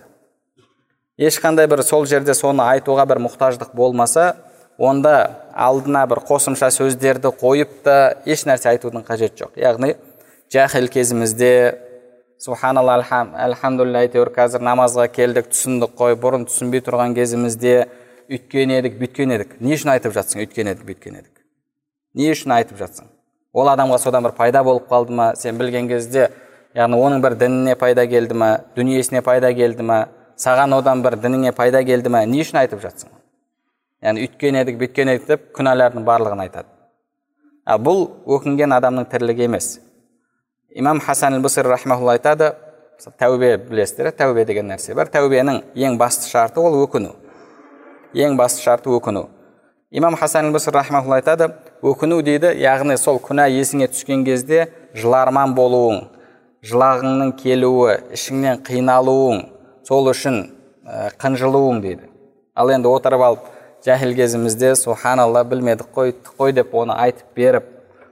ешқандай 1.18 1.66
бір 1.66 1.82
сол 1.82 2.04
жерде 2.06 2.34
соны 2.34 2.64
айтуға 2.64 3.06
бір 3.08 3.20
мұқтаждық 3.24 3.72
болмаса 3.74 4.34
онда 4.78 5.14
алдына 5.54 6.04
бір 6.08 6.20
қосымша 6.28 6.68
сөздерді 6.74 7.32
қойып 7.40 7.80
та 7.84 7.96
еш 8.26 8.44
нәрсе 8.44 8.68
айтудың 8.74 9.04
қажеті 9.06 9.44
жоқ. 9.44 9.56
Яғни 9.56 9.94
жахил 10.52 10.88
кезімізде 10.92 11.52
субханалла 12.38 12.98
әлхамдулилля 13.46 14.04
әйтеуір 14.04 14.32
қазір 14.36 14.64
намазға 14.64 15.08
келдік 15.08 15.48
түсіндік 15.54 15.96
қой 15.96 16.18
бұрын 16.20 16.44
түсінбей 16.50 16.84
тұрған 16.84 17.16
кезімізде 17.16 17.86
үйткен 18.30 18.72
едік 18.74 18.98
бүйткен 19.00 19.32
едік. 19.34 19.56
Не 19.60 19.76
үшін 19.76 19.92
айтып 19.94 20.14
жатсың 20.16 20.42
үйткен 20.44 20.70
едік 20.72 20.86
бүйткен 20.88 21.18
едік? 21.20 21.42
Не 22.14 22.30
үшін 22.32 22.54
айтып 22.56 22.78
жатсың? 22.80 23.08
Ол 23.56 23.70
адамға 23.72 23.98
содан 24.02 24.26
бір 24.26 24.34
пайда 24.36 24.62
болып 24.64 24.88
қалды 24.90 25.14
ма? 25.16 25.30
Сен 25.36 25.58
білген 25.58 25.88
кезде 25.88 26.30
яғни 26.76 26.98
оның 27.00 27.22
бір 27.24 27.36
дініне 27.40 27.76
пайда 27.80 28.06
келді 28.06 28.34
ма? 28.34 28.50
Дүниесіне 28.76 29.22
пайда 29.24 29.52
келді 29.54 29.86
ма? 29.86 30.00
Саған 30.36 30.76
одан 30.76 31.02
бір 31.04 31.16
дініңе 31.22 31.52
пайда 31.56 31.82
келді 31.84 32.12
ма? 32.12 32.24
Не 32.24 32.42
үшін 32.44 32.60
айтып 32.62 32.82
жатсың? 32.84 33.10
Яғни 34.04 34.26
үйткен 34.26 34.60
едік 34.60 34.80
бүйткен 34.82 35.12
едік 35.14 35.26
деп 35.30 35.48
күнәлардың 35.56 36.04
барлығын 36.04 36.44
айтады. 36.44 36.68
А 37.64 37.78
бұл 37.80 38.06
өкінген 38.26 38.76
адамның 38.76 39.08
тірлігі 39.10 39.48
емес. 39.48 39.80
Имам 40.70 41.00
хасан 41.00 41.42
рахмаулла 41.42 42.12
айтады 42.12 42.52
тәубе 43.18 43.56
білесіздер 43.58 44.12
тәубе 44.12 44.44
деген 44.44 44.68
нәрсе 44.70 44.94
бар. 44.94 45.08
Тәубенің 45.08 45.62
ең 45.74 45.96
басты 45.98 46.28
шарты 46.28 46.60
ол 46.60 46.76
өкіну. 46.84 47.14
Ең 48.14 48.36
басты 48.36 48.62
шарты 48.62 48.90
өкіну. 48.90 49.28
Имам 49.90 50.16
хасан 50.16 50.52
рахмаулла 50.52 51.16
айтады 51.16 51.52
өкіну 51.82 52.22
дейді 52.22 52.52
яғни 52.58 52.96
сол 52.98 53.18
күнә 53.18 53.46
есіңе 53.48 53.88
түскен 53.88 54.24
кезде 54.24 54.66
жыларман 54.94 55.54
болуың 55.54 56.08
жылағыңның 56.66 57.32
келуі 57.38 57.98
ішіңнен 58.16 58.62
қиналуың 58.66 59.44
сол 59.86 60.10
үшін 60.10 60.50
ә, 60.84 61.10
қынжылуың 61.20 61.80
дейді 61.82 62.10
ал 62.56 62.70
енді 62.74 62.88
отырып 62.88 63.22
алып 63.22 63.48
жәһил 63.86 64.14
кезімізде 64.16 64.74
субханалла 64.74 65.44
білмедік 65.44 65.92
қой 65.94 66.14
қой 66.38 66.52
деп 66.52 66.74
оны 66.74 66.96
айтып 66.96 67.36
беріп 67.36 67.68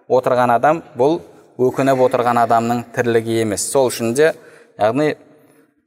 отырған 0.09 0.55
адам 0.55 0.83
бұл 0.99 1.19
өкініп 1.59 2.01
отырған 2.07 2.39
адамның 2.45 2.85
тірлігі 2.95 3.41
емес. 3.43 3.67
Сол 3.71 3.89
үшін 3.91 4.15
де 4.15 4.33
яғни 4.79 5.15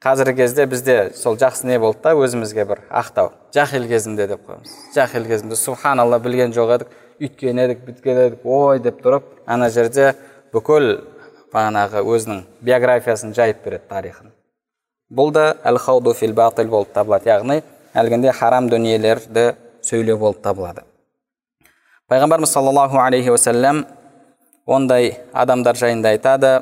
қазіргі 0.03 0.43
кезде 0.43 0.65
бізде 0.69 1.11
сол 1.15 1.37
жақсы 1.37 1.65
не 1.67 1.79
болды 1.79 2.03
да 2.03 2.13
өзімізге 2.13 2.65
бір 2.69 2.81
ақтау. 2.89 3.31
Жахил 3.53 3.87
кезімде 3.87 4.27
деп 4.27 4.45
қоямыз. 4.45 4.71
Жахил 4.93 5.25
кезімде 5.25 5.55
субханалла 5.55 6.19
білген 6.19 6.53
жоқ 6.53 6.73
едік 6.75 6.91
үйткен 7.19 7.61
едік 7.63 7.85
бүйткен 7.85 8.19
едік 8.27 8.45
ой 8.45 8.79
деп 8.79 9.01
тұрып 9.01 9.25
ана 9.47 9.69
жерде 9.73 10.13
бүкіл 10.53 11.01
бағанағы 11.53 12.03
өзінің 12.05 12.43
биографиясын 12.61 13.33
жайып 13.33 13.63
береді 13.65 13.89
тарихын. 13.89 14.31
Бұл 15.09 15.31
да 15.33 15.55
әл 15.63 15.79
хауду 15.81 16.13
фил 16.13 16.33
батил 16.33 16.69
болып 16.69 16.93
табылады. 16.93 17.29
Яғни 17.31 17.61
әлгінде 17.97 18.33
харам 18.35 18.69
дүниелерді 18.69 19.55
сөйлеу 19.81 20.17
болып 20.17 20.43
табылады. 20.43 20.83
Пайғамбарымыз 22.11 22.51
саллаллаху 22.53 22.99
алейхи 23.01 23.31
уассалам 23.31 23.85
ондай 24.65 25.15
адамдар 25.33 25.75
жайында 25.75 26.13
айтады. 26.13 26.61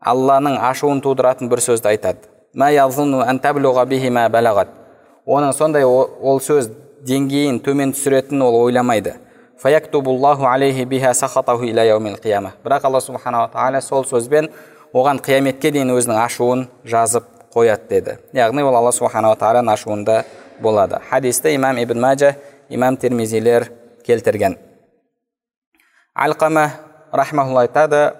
алланың 0.00 0.58
ашуын 0.62 1.00
тудыратын 1.02 1.48
бір 1.50 1.58
сөзді 1.64 1.88
айтады. 1.92 2.18
Оның 5.28 5.52
сондай 5.52 5.84
ол 5.84 6.40
сөз 6.40 6.70
деңгейін 7.04 7.60
төмен 7.62 7.92
түсіретінін 7.92 8.42
ол 8.42 8.54
ойламайды. 8.64 9.14
Бірақ 12.64 12.84
алла 12.84 13.00
субханала 13.00 13.48
тағала 13.52 13.80
сол 13.82 14.04
сөзбен 14.04 14.48
оған 14.94 15.18
қияметке 15.20 15.70
дейін 15.74 15.90
өзінің 15.92 16.16
ашуын 16.22 16.68
жазып 16.84 17.24
қояды 17.54 17.88
деді. 17.90 18.16
Яғни 18.32 18.62
ол 18.62 18.76
алла 18.78 18.92
субханала 18.92 19.36
тағаланың 19.36 19.72
ашуында 19.72 20.24
болады. 20.62 21.00
Хадисті 21.10 21.54
имам 21.56 21.76
ибн 21.82 21.98
мәжа 22.00 22.36
имам 22.70 22.96
термизилер 22.96 23.68
келтірген. 24.06 24.56
Алқама 26.14 26.70
рахмаулла 27.12 27.66
айтады 27.66 28.14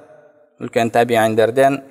үлкен 0.60 0.90
табииндерден 0.90 1.82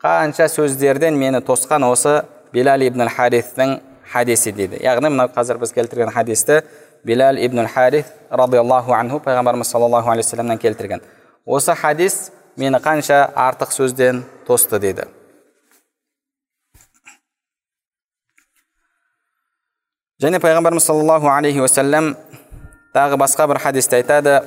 қанша 0.00 0.48
сөздерден 0.48 1.18
мені 1.18 1.40
тосқан 1.44 1.84
осы 1.84 2.22
билал 2.52 2.80
ибн 2.80 3.04
харифтің 3.12 3.74
хадисі 4.12 4.52
дейді 4.56 4.78
яғни 4.80 5.10
мынау 5.12 5.28
қазір 5.34 5.58
біз 5.60 5.74
келтірген 5.76 6.12
хадисті 6.14 6.62
билал 7.04 7.36
ибн 7.36 7.66
хариф 7.68 8.06
радиаллаху 8.30 8.94
анху 8.96 9.20
пайғамбарымыз 9.20 9.68
саллаллаху 9.68 10.08
алейхи 10.08 10.24
вассаламнан 10.24 10.58
келтірген 10.58 11.02
осы 11.44 11.74
хадис 11.74 12.30
мені 12.56 12.80
қанша 12.80 13.26
артық 13.34 13.76
сөзден 13.76 14.22
тосты 14.46 14.80
дейді 14.80 15.04
және 20.22 20.40
пайғамбарымыз 20.40 20.88
саллаллаху 20.88 21.28
алейхи 21.28 21.60
уассалам 21.60 22.14
тағы 22.94 23.18
басқа 23.20 23.46
бір 23.50 23.60
хадисте 23.62 24.00
айтады 24.00 24.40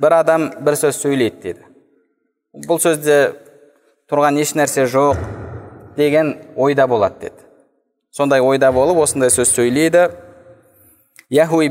бір 0.00 0.18
адам 0.20 0.50
бір 0.64 0.78
сөз 0.80 1.00
сөйлейді 1.02 1.42
дейді 1.42 2.66
бұл 2.68 2.80
сөзде 2.82 3.18
тұрған 4.10 4.38
еш 4.40 4.54
нәрсе 4.58 4.86
жоқ 4.90 5.20
деген 5.98 6.36
ойда 6.56 6.86
болады 6.86 7.26
деді 7.26 7.46
сондай 8.14 8.40
ойда 8.40 8.72
болып 8.72 9.02
осындай 9.04 9.30
сөз 9.34 9.50
сөйлейді 9.56 10.08
яғни 11.34 11.68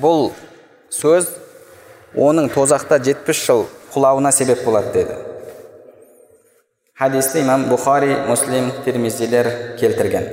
бұл 0.00 0.30
сөз 0.90 1.28
оның 2.16 2.48
тозақта 2.54 2.98
жетпіс 3.04 3.46
жыл 3.46 3.66
құлауына 3.94 4.32
себеп 4.32 4.64
болады 4.64 4.92
деді 4.94 5.35
хадисті 6.96 7.42
имам 7.44 7.66
бұхари 7.68 8.14
муслим 8.24 8.70
термизилер 8.84 9.48
келтірген 9.76 10.28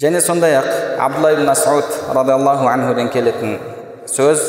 және 0.00 0.20
сондай 0.24 0.54
ақ 0.56 0.68
абдулла 0.98 1.32
ибн 1.34 1.44
масуд 1.50 1.84
радиаллаху 2.16 2.70
анхуден 2.72 3.10
келетін 3.12 3.58
сөз 4.08 4.40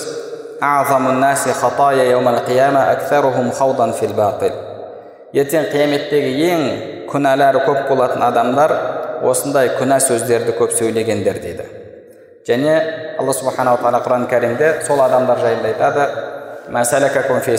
ертең 5.36 5.66
қияметтегі 5.74 6.48
ең 6.48 6.62
күнәлары 7.12 7.66
көп 7.66 7.90
болатын 7.90 8.24
адамдар 8.24 8.72
осындай 9.28 9.74
күнә 9.76 9.98
сөздерді 10.00 10.56
көп 10.56 10.72
сөйлегендер 10.80 11.42
дейді 11.44 11.66
және 12.48 12.78
алла 13.20 13.36
субханала 13.36 13.84
тағала 13.84 14.00
құран 14.06 14.30
кәрімде 14.32 14.72
сол 14.88 15.04
адамдар 15.04 15.44
жайында 15.44 15.74
айтады 15.74 16.08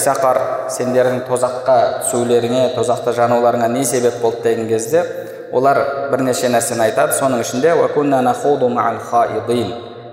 сақар 0.03 0.39
сендердің 0.75 1.21
тозаққа 1.29 1.77
түсулеріңе 2.05 2.75
тозақта 2.75 3.13
жануларыңа 3.15 3.69
не 3.69 3.85
себеп 3.85 4.21
болды 4.23 4.43
деген 4.43 4.69
кезде 4.69 5.05
олар 5.53 6.11
бірнеше 6.11 6.49
нәрсені 6.51 6.83
айтады. 6.89 7.13
Соның 7.15 7.41
ішінде 7.45 7.75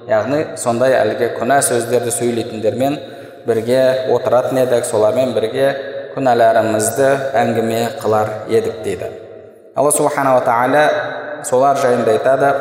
яғни 0.07 0.57
сондай 0.59 0.93
әлгі 0.99 1.29
күнә 1.39 1.61
сөздерді 1.63 2.11
сөйлейтіндермен 2.11 2.97
бірге 3.47 4.09
отыратын 4.11 4.57
едік 4.61 4.85
солармен 4.85 5.33
бірге 5.33 5.67
күнәларымызды 6.15 7.09
әңгіме 7.39 7.81
қылар 8.01 8.27
едік 8.51 8.83
дейді. 8.83 9.07
Алла 9.75 9.91
субханала 9.91 10.43
тағала 10.45 11.43
солар 11.43 11.77
жайында 11.77 12.11
айтады. 12.11 12.53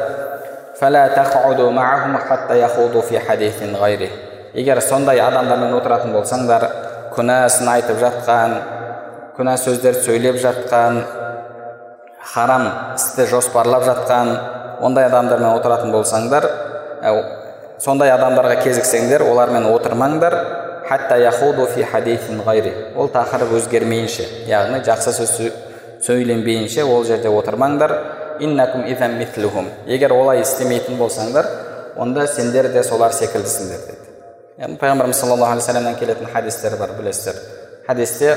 Егер 4.55 4.81
сондай 4.85 5.21
адамдармен 5.21 5.75
отыратын 5.79 6.13
болсаңдар 6.17 6.69
күнәсін 7.17 7.69
айтып 7.73 8.01
жатқан 8.03 8.57
күнә 9.37 9.57
сөздерді 9.61 10.05
сөйлеп 10.07 10.41
жатқан 10.43 11.03
харам 12.33 12.69
істі 12.95 13.27
жоспарлап 13.31 13.85
жатқан 13.89 14.35
ондай 14.85 15.07
адамдармен 15.09 15.57
отыратын 15.57 15.93
болсаңдар 15.95 16.49
сондай 17.83 18.13
адамдарға 18.15 18.61
кезіксеңдер 18.63 19.25
олармен 19.27 19.67
отырмаңдар. 19.73 20.37
Ол 22.99 23.09
тақырып 23.11 23.55
өзгермейінше 23.59 24.27
яғни 24.51 24.83
жақсы 24.87 25.15
сөз 25.17 25.35
сөйленбейінше 26.07 26.85
ол 26.85 27.05
жерде 27.09 27.33
отырмаңдар. 27.33 27.97
Егер 29.87 30.15
олай 30.15 30.43
істемейтін 30.43 30.99
болсаңдар 30.99 31.49
онда 31.97 32.27
сендер 32.27 32.73
де 32.73 32.83
солар 32.83 33.13
секілдісіңдер 33.13 33.87
деді. 33.87 34.02
Яғни 34.63 34.77
пайғамбарымыз 34.79 35.19
саллаллаху 35.19 35.57
алейхи 35.57 35.67
вассаламнан 35.67 35.97
келетін 35.99 36.29
хадистер 36.31 36.77
бар 36.79 36.93
білесіздер 36.95 37.35
хадисте 37.87 38.37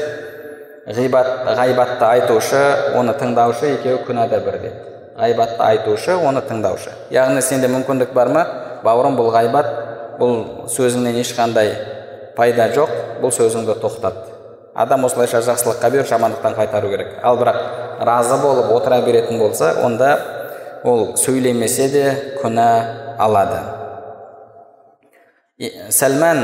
ғибат 0.88 1.28
ғайбатты 1.60 2.06
айтушы 2.08 2.62
оны 2.98 3.14
тыңдаушы 3.20 3.70
екеуі 3.76 4.00
күнәда 4.08 4.40
бір 4.48 4.58
деді 4.64 4.80
ғайбатты 5.20 5.62
айтушы 5.68 6.16
оны 6.18 6.42
тыңдаушы 6.50 6.96
яғни 7.14 7.44
сенде 7.46 7.70
мүмкіндік 7.70 8.18
бар 8.18 8.34
ма 8.34 8.46
бауырым 8.84 9.20
бұл 9.20 9.30
ғайбат 9.38 9.70
бұл 10.18 10.66
сөзіңнен 10.74 11.22
ешқандай 11.22 11.76
пайда 12.36 12.72
жоқ 12.74 12.98
бұл 13.22 13.36
сөзіңді 13.38 13.78
тоқтат 13.86 14.34
адам 14.74 15.06
осылайша 15.06 15.46
жақсылыққа 15.46 15.94
беріп 15.94 16.10
жамандықтан 16.10 16.58
қайтару 16.58 16.90
керек 16.90 17.20
ал 17.22 17.38
бірақ 17.38 17.62
разы 18.02 18.42
болып 18.42 18.74
отыра 18.74 19.04
беретін 19.06 19.38
болса 19.40 19.76
онда 19.86 20.18
ол 20.84 21.12
сөйлемесе 21.22 21.90
де 21.90 22.06
күнә 22.42 22.70
алады 23.20 23.85
сәлман 25.56 26.42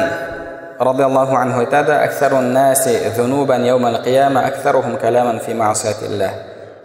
радиаллаху 0.80 1.36
анху 1.36 1.60
айтады 1.60 1.98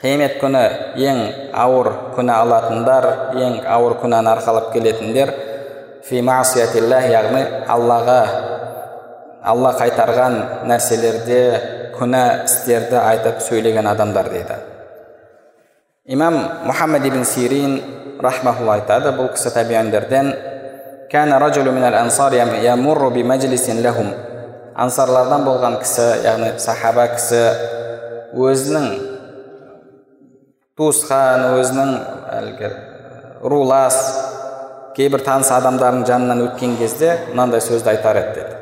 қиямет 0.03 0.35
күні 0.41 0.63
ең 1.07 1.21
ауыр 1.55 1.89
күнә 2.17 2.35
алатындар 2.43 3.07
ең 3.39 3.61
ауыр 3.71 3.95
күнәні 4.03 4.33
арқалап 4.33 4.73
келетіндер 4.73 5.31
фи 6.09 6.19
яғни 6.19 7.45
аллаға 7.77 8.19
алла 9.45 9.73
қайтарған 9.79 10.67
нәрселерде 10.67 11.41
күнә 11.95 12.25
істерді 12.45 12.99
айтып 13.05 13.39
сөйлеген 13.41 13.87
адамдар 13.87 14.33
дейді 14.35 14.59
имам 16.11 16.43
мұхаммад 16.67 17.07
ибн 17.07 17.25
сирин 17.25 17.81
рахмаулла 18.19 18.81
айтады 18.81 19.15
бұл 19.15 19.31
кісі 19.31 19.55
табиандерден 19.55 20.35
ансарлардан 24.77 25.45
болған 25.47 25.79
кісі 25.81 26.07
яғни 26.25 26.49
сахаба 26.61 27.07
кісі 27.15 27.43
өзінің 28.35 28.89
туысқан 30.77 31.47
өзінің 31.61 31.93
әлгі 32.41 32.71
рулас 33.53 33.97
кейбір 34.97 35.23
таныс 35.25 35.53
адамдардың 35.55 36.05
жанынан 36.11 36.43
өткен 36.49 36.77
кезде 36.81 37.15
мынандай 37.31 37.63
сөзді 37.65 37.95
айтар 37.95 38.21
еді 38.21 38.35
деді 38.41 38.59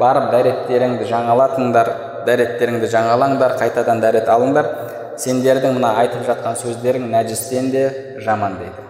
барып 0.00 0.32
дәреттеріңді 0.32 1.06
жаңалатыңдар 1.12 1.92
дәреттеріңді 2.26 2.90
жаңалаңдар 2.90 3.58
қайтадан 3.60 4.00
дәрет 4.02 4.30
алыңдар 4.30 4.70
сендердің 5.20 5.76
мына 5.76 5.94
айтып 6.02 6.24
жатқан 6.26 6.56
сөздерің 6.58 7.06
нәжістен 7.12 7.70
де 7.70 7.84
жаман 8.24 8.58
дейді. 8.58 8.84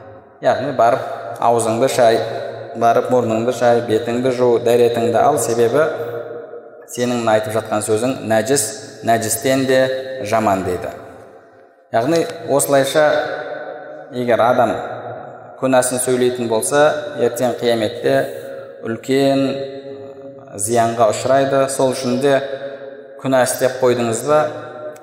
Яғни 0.45 0.73
барып 0.77 1.41
аузыңды 1.45 1.89
шай 1.93 2.19
барып 2.81 3.11
мұрныңды 3.13 3.55
шай 3.57 3.83
бетіңді 3.89 4.33
жу 4.35 4.51
дәретіңді 4.65 5.21
ал. 5.21 5.39
Себебі 5.39 5.85
сенің 6.91 7.23
мына 7.23 7.37
айтып 7.39 7.55
жатқан 7.59 7.85
сөзің 7.85 8.17
нәжіс 8.31 8.67
нәжістен 9.05 9.67
де 9.69 9.81
жаман 10.25 10.65
дейді. 10.65 10.91
Яғни 11.95 12.25
осылайша 12.51 13.05
егер 14.15 14.41
адам 14.43 14.75
күнәсін 15.61 16.03
сөйлейтін 16.03 16.49
болса 16.51 16.87
ертең 17.23 17.55
қияметте 17.61 18.17
үлкен 18.85 19.47
зиянға 20.61 21.11
ұшырайды. 21.13 21.65
Сол 21.71 21.95
үшін 21.95 22.21
де 22.23 22.39
күнә 23.23 23.45
істеп 23.47 23.79
қойдыңыз 23.83 24.25
ба? 24.29 24.41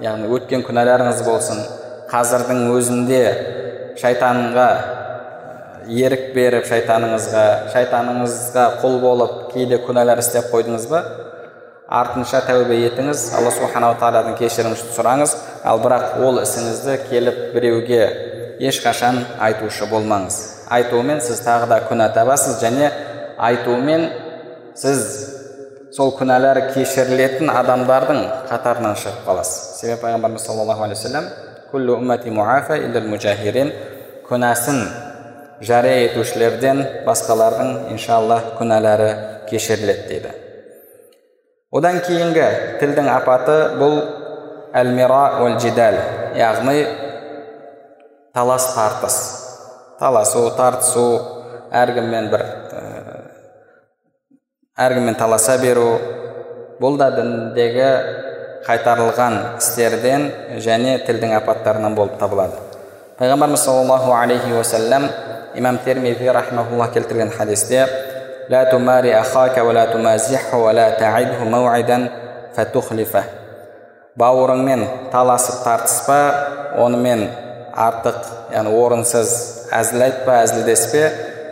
Яғни 0.01 0.29
өткен 0.33 0.65
күнәларыңыз 0.65 1.21
болсын. 1.27 1.61
Қазірдің 2.11 2.65
өзінде 2.73 3.21
шайтанға 4.01 4.67
ерік 5.87 6.31
беріп 6.35 6.65
шайтаныңызға 6.69 7.45
шайтаныңызға 7.73 8.65
құл 8.81 8.97
болып 9.03 9.35
кейде 9.53 9.79
күнәлар 9.85 10.21
істеп 10.21 10.49
қойдыңыз 10.53 10.87
ба? 10.91 11.03
Артынша 11.91 12.41
тәубе 12.47 12.77
етіңіз 12.85 13.23
алла 13.35 13.51
субханала 13.51 13.97
тағаладан 13.99 14.37
кешірім 14.39 14.77
сұраңыз. 14.79 15.35
Ал 15.67 15.81
бірақ 15.83 16.21
ол 16.23 16.39
ісіңізді 16.43 16.97
келіп 17.09 17.39
біреуге 17.55 18.01
ешқашан 18.63 19.25
айтушы 19.39 19.89
болмаңыз. 19.91 20.37
Айтумен 20.71 21.19
сіз 21.19 21.41
тағы 21.43 21.67
да 21.67 21.81
күнә 21.89 22.07
табасыз 22.15 22.61
және 22.63 22.91
айтумен 23.37 24.07
сіз 24.75 25.30
сол 25.91 26.13
күнәлары 26.15 26.69
кешірілетін 26.71 27.49
адамдардың 27.51 28.19
қатарынан 28.47 28.95
шығып 28.99 29.25
қаласыз. 29.27 29.80
Себебі 29.82 30.01
пайғамбарымыз 30.06 30.45
саллаллаху 30.47 30.86
алейхи 30.86 31.01
вассалам 31.04 31.25
күнәсін 34.27 34.77
жария 35.67 36.06
етушілерден 36.08 36.80
басқалардың 37.06 37.91
иншалла 37.91 38.39
күнәлары 38.60 39.10
кешіріледі 39.49 40.08
дейді. 40.08 40.32
Одан 41.71 41.99
кейінгі 42.08 42.47
тілдің 42.80 43.12
апаты 43.12 43.58
бұл 43.80 43.99
әлмира 44.75 45.23
жидал 45.60 45.99
яғни 46.39 46.86
талас 48.34 48.71
тартыс 48.73 49.19
таласу 49.99 50.47
тартысу 50.56 51.06
әркіммен 51.75 52.32
бір 52.32 52.61
әркіммен 54.81 55.15
таласа 55.19 55.57
беру 55.61 55.87
бұл 56.81 56.97
да 56.97 57.11
діндегі 57.13 57.89
қайтарылған 58.65 59.37
істерден 59.59 60.27
және 60.61 60.97
тілдің 61.05 61.35
апаттарынан 61.37 61.95
болып 61.97 62.17
табылады. 62.21 62.57
Пайғамбарымыз 63.19 63.65
саллаллаху 63.65 64.13
алейхи 64.17 64.53
уассалам 64.53 65.09
имам 65.55 65.77
термизи 65.85 66.29
рахмаулла 66.29 66.87
келтірген 66.93 67.29
хадисте 67.29 67.87
бауырыңмен 74.19 74.81
таласып 75.11 75.61
тартыспа 75.63 76.17
онымен 76.83 77.21
артық 77.71 78.17
яғни 78.51 78.73
орынсыз 78.75 79.29
әзіл 79.71 80.03
айтпа 80.03 80.41
әзілдеспе 80.41 81.03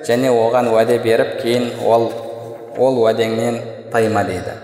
және 0.07 0.31
оған 0.33 0.67
уәде 0.73 0.97
беріп 1.05 1.37
кейін 1.43 1.69
ол 1.87 2.09
ол 2.79 3.03
уәдеңнен 3.03 3.59
тайма 3.91 4.23
дейді 4.23 4.55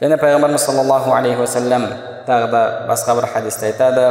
және 0.00 0.18
пайғамбарымыз 0.20 0.64
саллаллаху 0.64 1.12
алейхи 1.12 1.42
уассалам 1.44 1.86
тағы 2.26 2.50
да 2.52 2.62
басқа 2.88 3.16
бір 3.18 3.28
хадисте 3.32 3.70
айтады 3.72 4.08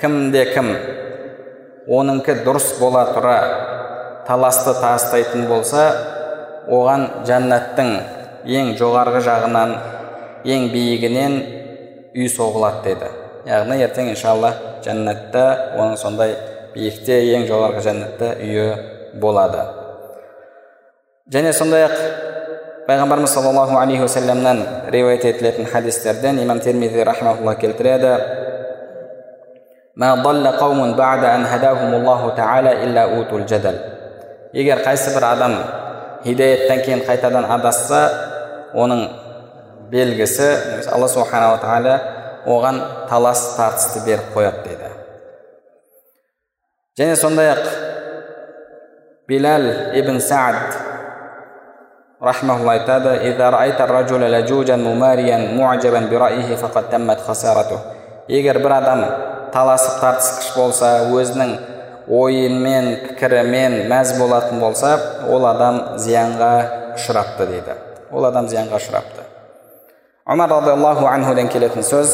кімде 0.00 0.46
кім 0.54 0.70
оныңкі 2.00 2.38
дұрыс 2.46 2.72
бола 2.80 3.04
тұра 3.12 3.36
таласты 4.28 4.72
тастайтын 4.80 5.48
болса 5.50 5.84
оған 6.70 7.08
жәннаттың 7.28 7.90
ең 8.60 8.76
жоғарғы 8.80 9.20
жағынан 9.26 9.74
ең 10.48 10.70
биігінен 10.72 11.40
үй 12.14 12.30
соғылады 12.32 12.86
деді 12.86 13.19
яғни 13.48 13.80
ертең 13.84 14.10
иншалла 14.12 14.52
жәннатта 14.84 15.44
оның 15.78 15.96
сондай 16.00 16.34
биікте 16.74 17.20
ең 17.36 17.46
жоғарғы 17.48 17.84
жәннатта 17.86 18.32
үйі 18.40 18.66
болады. 19.20 19.62
Және 21.32 21.52
сондай 21.56 21.86
ақ 21.86 21.96
пайғамбарымыз 22.88 23.32
саллаллаху 23.34 23.78
алейхи 23.78 24.02
уассаламнан 24.02 24.62
риуаят 24.90 25.24
етілетін 25.24 25.66
хадистерден 25.70 26.42
имам 26.42 26.60
термизи 26.60 27.04
рахмаулла 27.04 27.54
келтіреді. 27.54 28.18
Егер 34.52 34.80
қайсы 34.82 35.12
бір 35.14 35.24
адам 35.28 35.52
хидаяттан 36.24 36.80
кейін 36.82 37.02
қайтадан 37.06 37.44
адасса 37.54 38.00
оның 38.74 39.04
белгісі 39.92 40.48
алла 40.90 41.06
субханала 41.06 41.60
тағала 41.62 41.92
оған 42.46 42.80
талас 43.08 43.56
тартысты 43.56 44.04
беріп 44.06 44.32
қояды 44.34 44.62
дейді. 44.64 44.90
Және 46.98 47.16
сондай 47.16 47.50
ақ 47.52 47.66
билал 49.28 49.66
ибн 49.94 50.20
саад 50.20 50.76
айтады 52.20 53.16
егер 58.28 58.58
бір 58.58 58.72
адам 58.72 59.04
таласып 59.52 60.00
тартысқыш 60.02 60.52
болса 60.56 60.90
өзінің 61.10 61.56
ойымен 62.08 62.92
пікірімен 63.06 63.88
мәз 63.90 64.18
болатын 64.18 64.60
болса 64.60 64.98
ол 65.28 65.46
адам 65.46 65.80
зиянға 65.96 66.52
ұшырапты 66.98 67.46
дейді. 67.46 67.74
Ол 68.12 68.26
адам 68.26 68.48
зиянға 68.50 68.78
ұшырапты 68.78 69.30
омар 70.30 70.50
радиаллаху 70.50 71.06
анхуден 71.10 71.48
келетін 71.50 71.82
сөз 71.82 72.12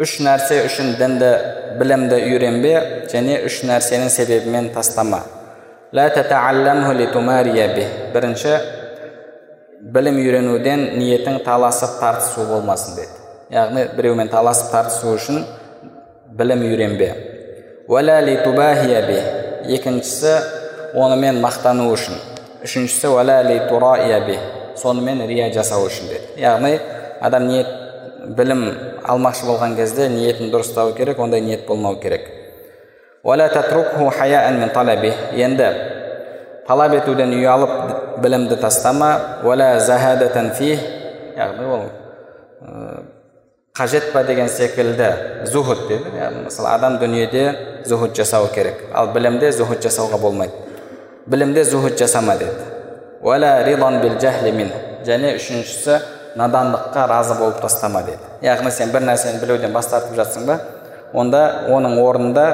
үш 0.00 0.14
нәрсе 0.24 0.62
үшін 0.66 0.94
дінді 0.96 1.32
білімді 1.80 2.20
үйренбе 2.24 2.72
және 3.12 3.42
үш 3.46 3.60
нәрсенің 3.68 4.08
себебімен 4.12 4.70
тастама 4.72 5.20
бірінші 8.14 8.54
білім 9.92 10.22
үйренуден 10.22 10.86
ниетің 10.96 11.42
таласып 11.44 11.98
тартысу 12.00 12.46
болмасын 12.48 12.96
деді 12.96 13.20
яғни 13.52 13.84
біреумен 13.96 14.32
таласып 14.32 14.72
тартысу 14.72 15.12
үшін 15.18 15.44
білім 16.38 16.64
үйренбе 16.70 17.12
екіншісі 19.76 20.34
онымен 20.96 21.44
мақтану 21.44 21.92
үшін 21.92 22.16
үшіншісі 22.64 23.12
сонымен 24.82 25.22
рия 25.26 25.50
жасау 25.54 25.86
үшін 25.86 26.10
деді. 26.10 26.26
Яғни 26.42 26.78
адам 27.20 27.46
ниет 27.48 27.66
білім 28.36 28.66
алмақшы 29.02 29.46
болған 29.46 29.76
кезде 29.76 30.08
ниетін 30.10 30.52
дұрыстау 30.52 30.94
керек 30.96 31.18
ондай 31.18 31.40
ниет 31.40 31.66
болмау 31.66 31.96
керек. 32.00 32.28
Енді 35.34 35.68
талап 36.66 36.94
етуден 36.94 37.32
ұялып 37.38 38.22
білімді 38.22 38.56
тастама 38.62 39.40
яғни 41.36 41.66
ол 41.66 41.84
қажет 43.74 44.12
па 44.12 44.22
деген 44.22 44.48
секілді 44.48 45.12
зухуд 45.46 45.86
деді. 45.88 46.10
Яғни 46.18 46.44
мысалы 46.44 46.74
адам 46.74 46.98
дүниеде 46.98 47.54
зухуд 47.86 48.14
жасау 48.16 48.48
керек. 48.54 48.84
Ал 48.94 49.12
білімде 49.14 49.52
зухуд 49.52 49.82
жасауға 49.82 50.18
болмайды. 50.20 50.52
Білімде 51.26 51.64
зухуд 51.64 51.98
жасама 51.98 52.36
деді. 52.36 52.71
Және 55.06 55.36
үшіншісі 55.38 55.98
надандыққа 56.36 57.06
разы 57.06 57.34
болып 57.38 57.60
тастама 57.62 58.02
деді. 58.02 58.18
Яғни 58.42 58.70
сен 58.74 58.90
бір 58.90 59.04
нәрсені 59.06 59.40
білуден 59.42 59.72
бас 59.72 59.86
тартып 59.90 60.16
жатсың 60.16 60.46
ба 60.48 60.58
онда 61.14 61.42
оның 61.70 61.98
орнында 62.02 62.46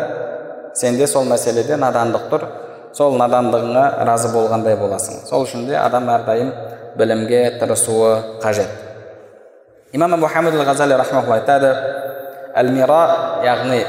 сенде 0.75 1.07
сол 1.07 1.25
мәселеде 1.25 1.79
надандық 1.81 2.29
тұр 2.33 2.47
сол 2.93 3.17
надандығыңа 3.17 4.05
разы 4.05 4.33
болғандай 4.35 4.77
боласың. 4.77 5.23
Сол 5.25 5.47
үшін 5.47 5.67
де 5.69 5.77
адам 5.79 6.09
әрдайым 6.13 6.53
білімге 6.99 7.59
тырысуы 7.61 8.41
қажет. 8.43 8.69
Имам 9.93 10.15
абу 10.15 10.29
хамид 10.29 10.55
ғазали 10.55 10.95
айтады 11.33 11.75
әл 12.55 12.71
мира 12.73 13.03
яғни 13.45 13.85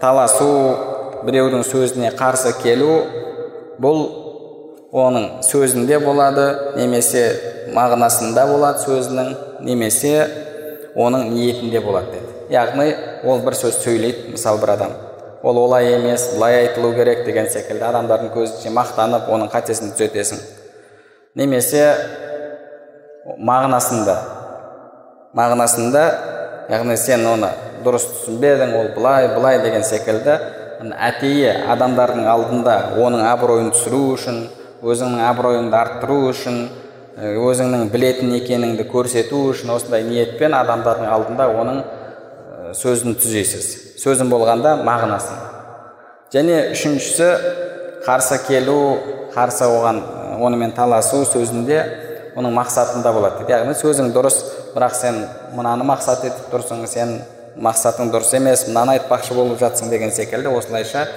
таласу 0.00 0.48
біреудің 1.24 1.62
сөзіне 1.62 2.10
қарсы 2.16 2.54
келу 2.62 3.04
бұл 3.78 4.27
оның 4.92 5.42
сөзінде 5.44 5.98
болады 6.00 6.46
немесе 6.78 7.24
мағынасында 7.76 8.46
болады 8.48 8.84
сөзінің 8.86 9.34
немесе 9.66 10.14
оның 10.96 11.28
ниетінде 11.34 11.80
болады 11.84 12.14
деді. 12.14 12.32
Яғни 12.50 12.88
ол 13.28 13.42
бір 13.44 13.56
сөз 13.58 13.82
сөйлейді 13.82 14.32
мысалы 14.32 14.60
бір 14.62 14.72
адам. 14.78 14.94
Ол 15.42 15.58
олай 15.60 15.92
емес 15.92 16.30
былай 16.34 16.62
айтылу 16.62 16.94
керек 16.96 17.24
деген 17.26 17.50
секілді 17.52 17.84
адамдардың 17.84 18.32
көзінше 18.32 18.72
мақтанып 18.72 19.28
оның 19.28 19.52
қатесін 19.52 19.92
түзетесің. 19.92 20.40
Немесе 21.36 21.84
мағынасында. 23.36 24.16
Мағынасында 25.36 26.04
яғни 26.72 26.96
сен 26.96 27.26
оны 27.28 27.52
дұрыс 27.84 28.08
түсінбедің 28.08 28.72
ол 28.74 28.88
былай 28.96 29.28
былай 29.34 29.60
деген 29.62 29.84
секілді 29.84 30.38
әтейі 30.96 31.52
адамдардың 31.74 32.26
алдында 32.32 32.78
оның 32.96 33.26
абыройын 33.28 33.70
түсіру 33.74 34.00
үшін 34.14 34.46
өзіңнің 34.82 35.22
абыройыңды 35.26 35.74
арттыру 35.74 36.18
үшін 36.28 36.58
өзіңнің 37.18 37.88
білетін 37.90 38.34
екеніңді 38.36 38.84
көрсету 38.92 39.40
үшін 39.50 39.72
осындай 39.74 40.04
ниетпен 40.06 40.54
адамдардың 40.54 41.08
алдында 41.10 41.48
оның 41.62 41.80
сөзін 42.78 43.16
түзейсіз 43.18 43.66
сөзін 43.98 44.30
болғанда 44.30 44.76
мағынасын. 44.86 45.40
Және 46.34 46.58
үшіншісі 46.74 47.28
қарсы 48.04 48.38
келу 48.46 48.78
қарсы 49.34 49.66
оған 49.66 50.02
онымен 50.44 50.74
таласу 50.76 51.24
сөзінде 51.26 51.80
оның 52.38 52.54
мақсатында 52.54 53.12
болады. 53.16 53.48
Яғни 53.50 53.74
сөзің 53.74 54.12
дұрыс 54.14 54.36
бірақ 54.76 54.94
сен 54.94 55.24
мынаны 55.56 55.86
мақсат 55.88 56.22
етіп 56.28 56.52
тұрсың 56.52 56.84
сен 56.86 57.16
мақсатың 57.58 58.12
дұрыс 58.12 58.30
емес 58.38 58.68
мынаны 58.68 58.98
айтпақшы 58.98 59.34
болып 59.34 59.58
жатсың 59.58 59.90
деген 59.90 60.14
секілді 60.14 60.52
осылайша 60.54 61.08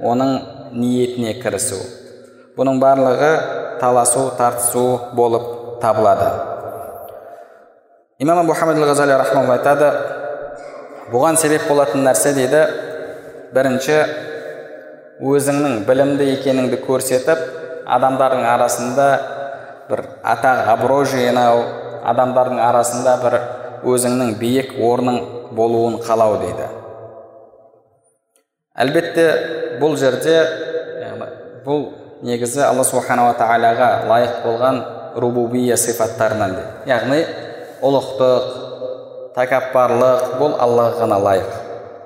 оның 0.00 0.38
ниетіне 0.72 1.34
кірісу. 1.42 1.82
Бұның 2.58 2.78
барлығы 2.82 3.30
таласу 3.80 4.28
тартысу 4.38 4.84
болып 5.18 5.46
табылады 5.82 6.28
имам 8.22 8.52
хамид 8.54 8.78
ғазали 8.78 9.16
айтады 9.56 9.88
бұған 11.10 11.36
себеп 11.40 11.66
болатын 11.68 12.04
нәрсе 12.06 12.32
дейді 12.36 12.60
бірінші 13.54 13.96
өзіңнің 15.32 15.82
білімді 15.88 16.28
екеніңді 16.36 16.78
көрсетіп 16.86 17.42
адамдардың 17.96 18.46
арасында 18.52 19.08
бір 19.90 20.04
атақ 20.34 20.70
абырой 20.76 21.04
жинау 21.10 21.58
адамдардың 22.12 22.62
арасында 22.68 23.16
бір 23.24 23.38
өзіңнің 23.94 24.32
биік 24.38 24.78
орның 24.92 25.20
болуын 25.58 25.98
қалау 26.06 26.38
дейді 26.44 26.70
әлбетте 28.86 29.26
бұл 29.82 29.98
жерде 29.98 30.38
бұл 31.66 32.03
негізі 32.24 32.64
алла 32.64 32.84
субханала 32.88 33.36
тағалаға 33.38 33.88
лайық 34.08 34.36
болған 34.44 34.82
рубубия 35.20 35.76
сипаттарынан 35.76 36.56
дейді 36.56 36.90
яғни 36.90 37.20
ұлықтық 37.84 38.52
тәкаппарлық 39.34 40.36
бұл 40.38 40.54
аллаға 40.62 41.00
ғана 41.02 41.18
лайық. 41.18 41.54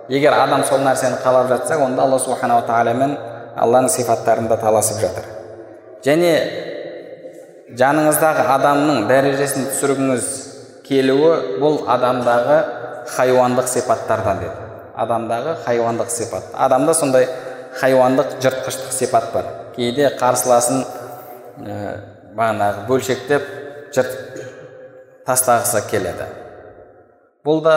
Егер 0.08 0.32
адам 0.32 0.62
сол 0.64 0.80
нәрсені 0.80 1.20
қалап 1.20 1.50
жатса 1.50 1.76
онда 1.84 2.06
алла 2.06 2.18
субханала 2.18 2.64
тағаламен 2.64 3.14
алланың 3.56 3.92
сипаттарында 3.92 4.56
таласып 4.56 5.02
жатыр. 5.02 5.26
Және 6.06 6.32
жаныңыздағы 7.76 8.46
адамның 8.54 9.04
дәрежесін 9.10 9.68
түсіргіңіз 9.74 10.30
келуі 10.88 11.60
бұл 11.60 11.82
адамдағы 11.92 12.58
хайуандық 13.12 13.68
сипаттардан 13.68 14.40
деді. 14.40 14.66
Адамдағы 14.96 15.58
хайуандық 15.66 16.08
сипат. 16.10 16.48
Адамда 16.54 16.94
сондай 16.94 17.28
хайуандық 17.78 18.38
жыртқыштық 18.40 18.92
сипат 18.92 19.32
бар. 19.34 19.44
Кейде 19.78 20.10
қарсыласын 20.18 20.82
ә, 20.82 21.76
бағанағы 22.34 22.86
бөлшектеп 22.88 23.44
жырт 23.94 24.16
тастағысы 25.28 25.84
келеді 25.90 26.26
бұл 27.46 27.62
да 27.62 27.76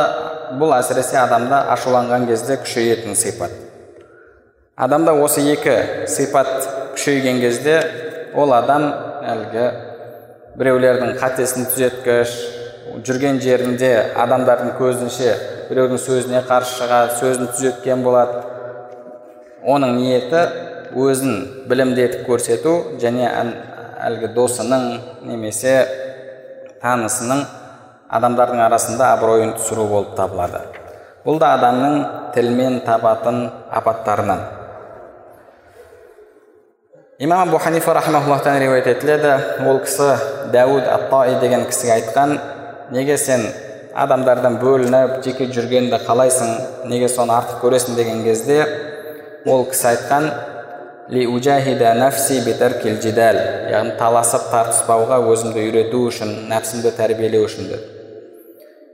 бұл 0.59 0.73
әсіресе 0.79 1.19
адамда 1.21 1.61
ашуланған 1.75 2.25
кезде 2.29 2.57
күшейетін 2.63 3.15
сипат 3.15 3.53
адамда 4.75 5.13
осы 5.21 5.43
екі 5.53 6.07
сипат 6.09 6.49
күшейген 6.95 7.39
кезде 7.43 7.77
ол 8.33 8.53
адам 8.57 8.87
әлгі 9.35 9.67
біреулердің 10.57 11.13
қатесін 11.21 11.69
түзеткіш 11.69 12.33
жүрген 13.05 13.39
жерінде 13.43 13.91
адамдардың 14.19 14.73
көзінше 14.79 15.35
біреудің 15.69 16.01
сөзіне 16.01 16.41
қарсы 16.49 16.81
шығады 16.81 17.19
сөзін 17.21 17.51
түзеткен 17.53 18.03
болады 18.03 18.41
оның 19.63 19.95
ниеті 20.01 20.41
өзін 20.95 21.65
білімді 21.69 22.03
етіп 22.07 22.27
көрсету 22.29 22.75
және 23.01 23.27
әлгі 24.01 24.31
досының 24.35 24.87
немесе 25.27 25.75
танысының 26.81 27.43
адамдардың 28.11 28.63
арасында 28.67 29.11
абыройын 29.15 29.53
түсіру 29.59 29.85
болып 29.91 30.15
табылады 30.17 30.63
бұл 31.25 31.37
да 31.39 31.53
адамның 31.57 31.97
тілмен 32.35 32.81
табатын 32.85 33.43
апаттарынан 33.69 34.41
имам 37.19 37.47
абу 37.47 37.57
ханифа 37.57 37.93
рахмауллахтан 37.93 38.59
риуаят 38.59 38.87
етіледі 38.87 39.33
ол 39.69 39.79
кісі 39.85 40.15
дәуд 40.53 40.87
ат 40.89 41.09
таи 41.11 41.35
деген 41.39 41.67
кісіге 41.69 41.93
айтқан 41.99 42.39
неге 42.91 43.17
сен 43.17 43.45
адамдардан 43.93 44.57
бөлініп 44.63 45.19
жеке 45.25 45.45
жүргенді 45.53 45.99
қалайсың 46.07 46.87
неге 46.89 47.09
соны 47.11 47.35
артық 47.37 47.61
көресің 47.61 47.95
деген 47.99 48.23
кезде 48.25 48.63
ол 49.45 49.67
кісі 49.69 49.91
айтқан 49.91 50.31
яғни 53.71 53.97
таласып 53.99 54.47
тартыспауға 54.51 55.19
өзімді 55.31 55.65
үйрету 55.65 56.05
үшін 56.07 56.31
нәпсімді 56.51 56.93
тәрбиелеу 56.95 57.45
үшін 57.49 57.67
деді 57.71 57.83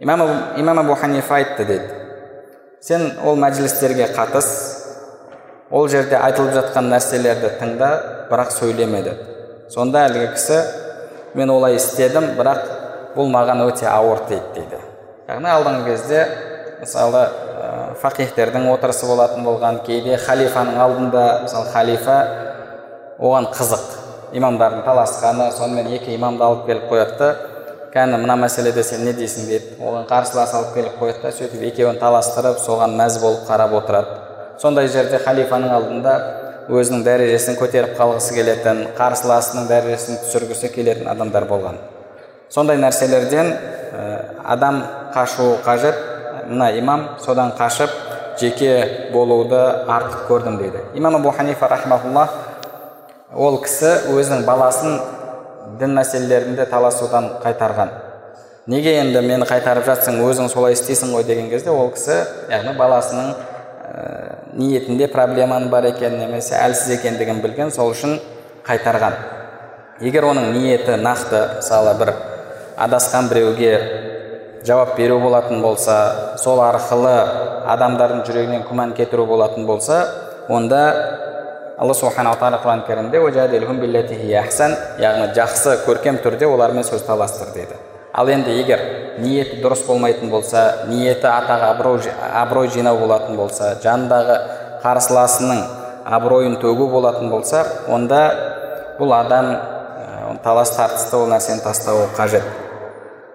имам, 0.01 0.23
имам 0.57 0.81
абу 0.81 0.95
ханифа 0.95 1.37
айтты 1.37 1.65
деді 1.65 1.87
сен 2.81 3.11
ол 3.25 3.37
мәжілістерге 3.37 4.09
қатыс 4.17 4.49
ол 5.69 5.87
жерде 5.91 6.17
айтылып 6.17 6.55
жатқан 6.57 6.89
нәрселерді 6.93 7.53
тыңда 7.61 7.91
бірақ 8.31 8.53
сөйлеме 8.57 9.03
деді 9.05 9.29
сонда 9.73 10.07
әлгі 10.09 10.33
кісі 10.33 10.61
мен 11.37 11.51
олай 11.53 11.77
істедім 11.77 12.31
бірақ 12.37 12.65
бұл 13.17 13.29
маған 13.33 13.63
өте 13.65 13.87
ауыр 13.89 14.21
тиді 14.29 14.41
дейді. 14.55 14.79
Яғни 15.27 15.49
алдыңғы 15.51 15.85
кезде 15.89 16.21
мысалы 16.79 17.23
фақихтердің 18.01 18.69
отырысы 18.71 19.07
болатын 19.09 19.45
болған 19.45 19.81
кейде 19.85 20.17
халифаның 20.21 20.79
алдында 20.81 21.23
мысалы 21.43 21.71
халифа 21.73 22.17
оған 23.19 23.49
қызық 23.53 23.85
имамдардың 24.37 24.83
таласқаны 24.85 25.51
сонымен 25.57 25.93
екі 25.97 26.15
имамды 26.15 26.43
алып 26.43 26.65
келіп 26.67 26.89
қояды 26.91 27.17
да 27.19 27.29
кәні 27.93 28.19
мына 28.21 28.35
мәселеде 28.43 28.83
сен 28.83 29.05
не 29.07 29.13
дейсің 29.17 29.47
дейді 29.49 29.77
оған 29.81 30.07
қарсылас 30.09 30.53
алып 30.57 30.73
келіп 30.75 30.97
қояды 31.01 31.23
да 31.23 31.31
сөйтіп 31.33 31.63
екеуін 31.71 31.99
таластырып 32.01 32.59
соған 32.61 32.93
мәз 32.99 33.21
болып 33.21 33.47
қарап 33.49 33.73
отырады. 33.79 34.19
Сондай 34.61 34.89
жерде 34.91 35.17
халифаның 35.23 35.73
алдында 35.73 36.13
өзінің 36.67 37.03
дәрежесін 37.05 37.57
көтеріп 37.61 37.95
қалғысы 37.97 38.35
келетін 38.35 38.83
қарсыласының 38.97 39.69
дәрежесін 39.69 40.19
түсіргісі 40.25 40.73
келетін 40.73 41.07
адамдар 41.07 41.47
болған. 41.47 41.79
Сондай 42.49 42.77
нәрселерден 42.81 43.53
адам 44.43 44.83
қашу 45.15 45.55
қажет. 45.65 45.95
Мына 46.47 46.71
имам 46.79 47.07
содан 47.23 47.51
қашып 47.57 47.89
жеке 48.39 49.09
болуды 49.11 49.59
артық 49.87 50.27
көрдім 50.29 50.57
дейді. 50.57 50.83
Имам 50.95 51.15
абу 51.15 51.31
ханифа 51.31 51.67
рахмаулла 51.67 52.27
ол 53.35 53.59
кісі 53.63 54.09
өзінің 54.13 54.45
баласын 54.45 54.99
дін 55.79 55.95
мәселелерінде 55.97 56.65
таласудан 56.69 57.29
қайтарған. 57.43 57.91
Неге 58.67 58.97
енді 59.01 59.21
мені 59.21 59.45
қайтарып 59.47 59.85
жатсың 59.87 60.21
өзің 60.23 60.49
солай 60.51 60.75
істейсің 60.75 61.13
ғой 61.15 61.23
деген 61.27 61.49
кезде 61.49 61.71
ол 61.71 61.91
кісі 61.95 62.17
яғни 62.51 62.73
баласының 62.77 63.29
ә, 63.31 64.35
ниетінде 64.53 65.07
проблеманың 65.07 65.69
бар 65.71 65.89
екен 65.91 66.17
немесе 66.19 66.55
әлсіз 66.59 66.97
екендігін 66.97 67.41
білген 67.43 67.71
сол 67.71 67.91
үшін 67.91 68.19
қайтарған. 68.67 69.15
Егер 69.99 70.27
оның 70.29 70.51
ниеті 70.53 70.99
нақты 71.01 71.43
мысалы 71.57 71.95
бір 71.99 72.13
адасқан 72.77 73.31
біреуге 73.31 73.71
жауап 74.67 74.95
беру 74.97 75.19
болатын 75.23 75.61
болса 75.63 76.37
сол 76.43 76.59
арқылы 76.59 77.15
адамдардың 77.73 78.25
жүрегінен 78.27 78.65
күмән 78.67 78.93
кетіру 78.97 79.25
болатын 79.25 79.65
болса 79.65 80.01
онда 80.49 80.81
алла 81.77 81.93
субханала 81.93 82.35
тағала 82.35 82.59
құран 82.63 82.83
кәрімде 82.87 83.21
яғни 84.99 85.27
жақсы 85.37 85.77
көркем 85.85 86.17
түрде 86.23 86.47
олармен 86.49 86.83
сөз 86.83 87.05
таластыр 87.05 87.53
дейді. 87.53 87.75
Ал 88.13 88.27
енді 88.33 88.49
егер 88.57 88.81
ниеті 89.21 89.61
дұрыс 89.61 89.85
болмайтын 89.85 90.29
болса 90.29 90.87
ниеті 90.89 91.27
атақ 91.29 91.61
абырой, 91.69 92.01
абырой 92.33 92.67
жинау 92.73 92.97
болатын 92.97 93.37
болса 93.37 93.75
жанындағы 93.83 94.37
қарсыласының 94.83 95.61
абыройын 96.05 96.57
төгу 96.61 96.89
болатын 96.89 97.29
болса 97.29 97.63
онда 97.87 98.23
бұл 98.99 99.13
адам 99.13 99.51
талас 100.43 100.73
тартысты 100.75 101.17
ол 101.17 101.29
нәрсені 101.29 101.61
тастауы 101.61 102.07
қажет. 102.17 102.43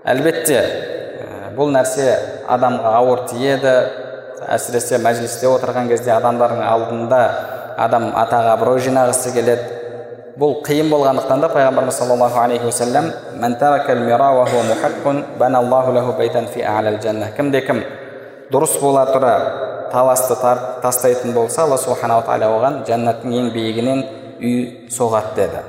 Әлбетте 0.02 0.91
бұл 1.56 1.72
нәрсе 1.74 2.08
адамға 2.50 2.94
ауыр 3.00 3.26
тиеді. 3.30 3.74
Әсіресе 4.42 4.98
мәжілісте 4.98 5.46
отырған 5.46 5.86
кезде 5.92 6.10
адамдардың 6.16 6.62
алдында 6.66 7.20
адам 7.78 8.08
атақ 8.18 8.48
абырой 8.56 8.80
жинағысы 8.82 9.30
келеді. 9.36 9.78
Бұл 10.40 10.62
қиын 10.66 10.88
болғандықтан 10.90 11.42
да 11.44 11.48
пайғамбарымыз 11.52 11.98
саллаллаху 12.00 12.40
алейхи 12.40 12.64
уассалам 12.64 13.12
кімде 17.36 17.60
кім 17.66 17.82
дұрыс 18.50 18.78
бола 18.80 19.04
тұра 19.12 19.34
таласты 19.92 20.34
тастайтын 20.82 21.34
болса 21.34 21.62
алла 21.66 21.76
субханала 21.76 22.24
тағала 22.26 22.48
оған 22.56 22.80
жәннаттың 22.88 23.36
ең 23.38 23.52
биігінен 23.52 24.02
үй 24.40 24.88
соғады 24.90 25.36
деді. 25.36 25.62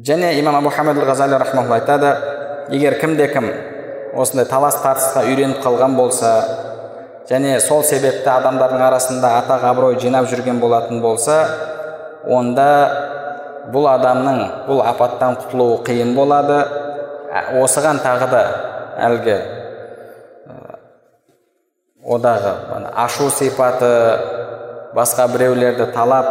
Және 0.00 0.38
имам 0.40 0.56
абу 0.56 0.70
хамид 0.70 0.96
айтады 0.98 2.16
егер 2.72 2.98
кімде 3.00 3.28
кім 3.30 3.50
осындай 4.16 4.46
талас 4.50 4.78
тартысқа 4.82 5.24
үйреніп 5.28 5.60
қалған 5.64 5.96
болса 5.96 6.30
және 7.30 7.58
сол 7.60 7.82
себепті 7.86 8.30
адамдардың 8.32 8.82
арасында 8.88 9.32
атақ 9.42 9.66
абырой 9.70 9.98
жинап 10.02 10.28
жүрген 10.30 10.60
болатын 10.62 11.02
болса 11.02 11.38
онда 12.26 12.70
бұл 13.72 13.88
адамның 13.90 14.40
бұл 14.68 14.82
апаттан 14.86 15.36
құтылуы 15.40 15.80
қиын 15.86 16.14
болады. 16.14 16.58
Осыған 17.60 17.98
тағы 18.00 18.28
да 18.30 18.42
әлгі 19.08 19.36
одағы 22.06 22.52
ашу 22.94 23.28
сипаты 23.34 23.90
басқа 24.94 25.26
біреулерді 25.32 25.90
талап 25.92 26.28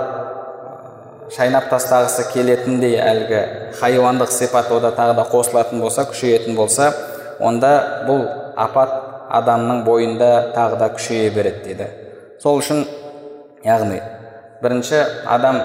шайнап 1.33 1.69
тастағысы 1.71 2.27
келетіндей 2.33 2.99
әлгі 3.01 3.41
хайуандық 3.79 4.31
сипат 4.33 4.69
ода 4.71 4.91
тағы 4.95 5.15
да 5.17 5.25
қосылатын 5.31 5.81
болса 5.81 6.05
күшейетін 6.09 6.55
болса 6.55 6.91
онда 7.39 8.05
бұл 8.05 8.25
апат 8.55 8.91
адамның 9.33 9.83
бойында 9.85 10.29
тағы 10.55 10.77
да 10.79 10.89
күшейе 10.93 11.31
береді 11.33 11.63
дейді. 11.65 11.87
Сол 12.41 12.59
үшін 12.61 12.85
яғни 13.65 14.01
бірінші 14.61 15.01
адам 15.25 15.61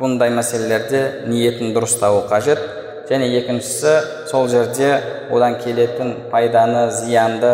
бұндай 0.00 0.32
мәселелерде 0.32 1.26
ниетін 1.28 1.74
дұрыстауы 1.76 2.24
қажет. 2.30 2.62
Және 3.10 3.26
екіншісі 3.40 4.26
сол 4.30 4.48
жерде 4.48 4.92
одан 5.34 5.58
келетін 5.60 6.14
пайданы 6.30 6.90
зиянды 6.94 7.52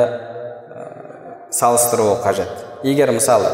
салыстыруы 1.51 2.21
қажет. 2.23 2.51
Егер 2.85 3.11
мысалы 3.17 3.51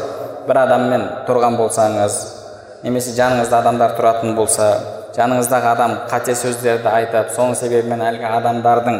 бір 0.47 0.65
адаммен 0.65 1.05
тұрған 1.27 1.55
болсаңыз 1.57 2.42
немесе 2.83 3.15
жаныңызда 3.15 3.61
адамдар 3.63 3.95
тұратын 3.97 4.35
болса 4.35 4.67
жаныңыздағы 5.15 5.69
адам 5.71 5.93
қате 6.11 6.35
сөздерді 6.35 6.89
айтып 6.89 7.29
соның 7.35 7.55
себебімен 7.55 8.01
әлгі 8.03 8.25
адамдардың 8.27 8.97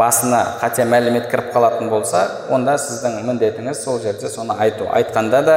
басына 0.00 0.40
қате 0.60 0.86
мәлімет 0.88 1.28
кіріп 1.30 1.52
қалатын 1.54 1.90
болса 1.90 2.22
онда 2.50 2.76
сіздің 2.80 3.20
міндетіңіз 3.26 3.82
сол 3.84 4.00
жерде 4.00 4.28
соны 4.30 4.54
айту. 4.58 4.86
Айтқанда 4.88 5.42
да 5.44 5.56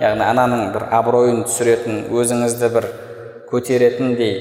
яғни 0.00 0.24
ананың 0.24 0.72
бір 0.74 0.86
абыройын 1.00 1.44
түсіретін 1.48 2.04
өзіңізді 2.12 2.72
бір 2.76 2.88
көтеретіндей 3.50 4.34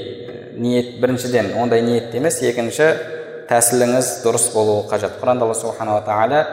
ниет 0.60 1.00
біріншіден 1.02 1.54
ондай 1.60 1.82
ниетте 1.82 2.20
емес 2.20 2.42
екінші 2.44 2.92
тәсіліңіз 3.50 4.08
дұрыс 4.24 4.52
болуы 4.54 4.88
қажет. 4.92 5.18
Құранда 5.22 5.48
алла 5.48 5.56
субханала 5.58 6.04
тағала 6.06 6.46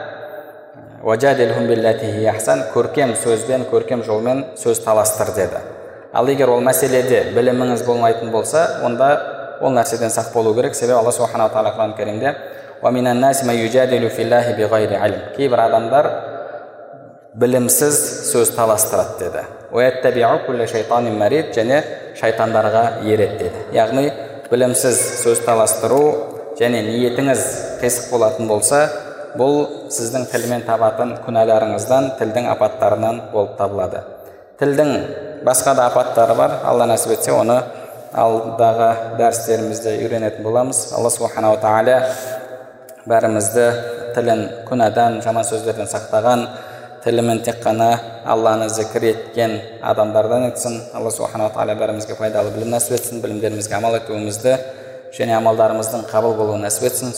көркем 2.73 3.15
сөзбен 3.15 3.67
көркем 3.71 4.03
жолмен 4.03 4.45
сөз 4.57 4.79
таластыр 4.83 5.35
деді. 5.35 5.76
Ал 6.13 6.27
егер 6.27 6.49
ол 6.49 6.61
мәселеде 6.61 7.33
біліміңіз 7.35 7.85
болмайтын 7.85 8.31
болса 8.31 8.81
онда 8.85 9.09
ол 9.61 9.73
нәрседен 9.73 10.09
сақ 10.13 10.33
болу 10.33 10.53
керек. 10.55 10.75
Себебі 10.75 10.99
алла 10.99 11.11
субханала 11.11 11.49
тағала 11.49 11.73
құран 11.75 11.97
кәрімде 11.97 12.35
кейбір 15.35 15.59
адамдар 15.59 16.09
білімсіз 17.33 17.97
сөз 18.31 18.51
таластырады 18.55 19.17
деді. 19.19 19.41
Және 21.55 21.83
шайтандарға 22.17 22.83
ереді 23.03 23.37
деді. 23.37 23.63
Яғни 23.73 24.11
білімсіз 24.51 25.01
сөз 25.23 25.41
таластыру 25.45 26.03
және 26.59 26.81
ниетіңіз 26.85 27.43
қисық 27.81 28.11
болатын 28.11 28.47
болса 28.47 28.87
бұл 29.37 29.89
сіздің 29.93 30.29
тілмен 30.31 30.63
табатын 30.65 31.17
күнәларыңыздан 31.25 32.13
тілдің 32.19 32.47
апаттарынан 32.53 33.21
болып 33.33 33.57
табылады. 33.57 34.01
Тілдің 34.61 34.93
басқа 35.45 35.75
да 35.75 35.87
апаттары 35.87 36.35
бар. 36.35 36.51
Алла 36.63 36.85
нәсіп 36.89 37.11
етсе 37.17 37.31
оны 37.31 37.61
алдағы 38.13 39.17
дәрістерімізде 39.19 39.97
үйренетін 40.03 40.43
боламыз. 40.43 40.93
Алла 40.95 41.09
субханала 41.09 41.57
тағала 41.61 41.97
бәрімізді 43.07 43.67
тілін 44.15 44.41
күнәдан 44.69 45.21
жаман 45.25 45.45
сөздерден 45.47 45.87
сақтаған 45.91 46.47
тілімен 47.03 47.43
тек 47.45 47.61
қана 47.63 47.99
алланы 48.25 48.69
зікір 48.69 49.03
еткен 49.11 49.61
адамдардан 49.81 50.47
етсін. 50.49 50.81
Алла 50.93 51.11
субханала 51.11 51.51
тағала 51.53 51.75
бәрімізге 51.79 52.17
пайдалы 52.19 52.51
білім 52.55 52.73
нәсіп 52.75 52.97
етсін 52.97 53.21
білімдерімізге 53.21 53.75
амал 53.77 53.95
етуімізді 53.99 54.57
және 55.17 55.37
амалдарымыздың 55.37 56.09
қабыл 56.11 56.35
болуын 56.35 56.65
нәсіп 56.65 56.83
етсін. 56.89 57.13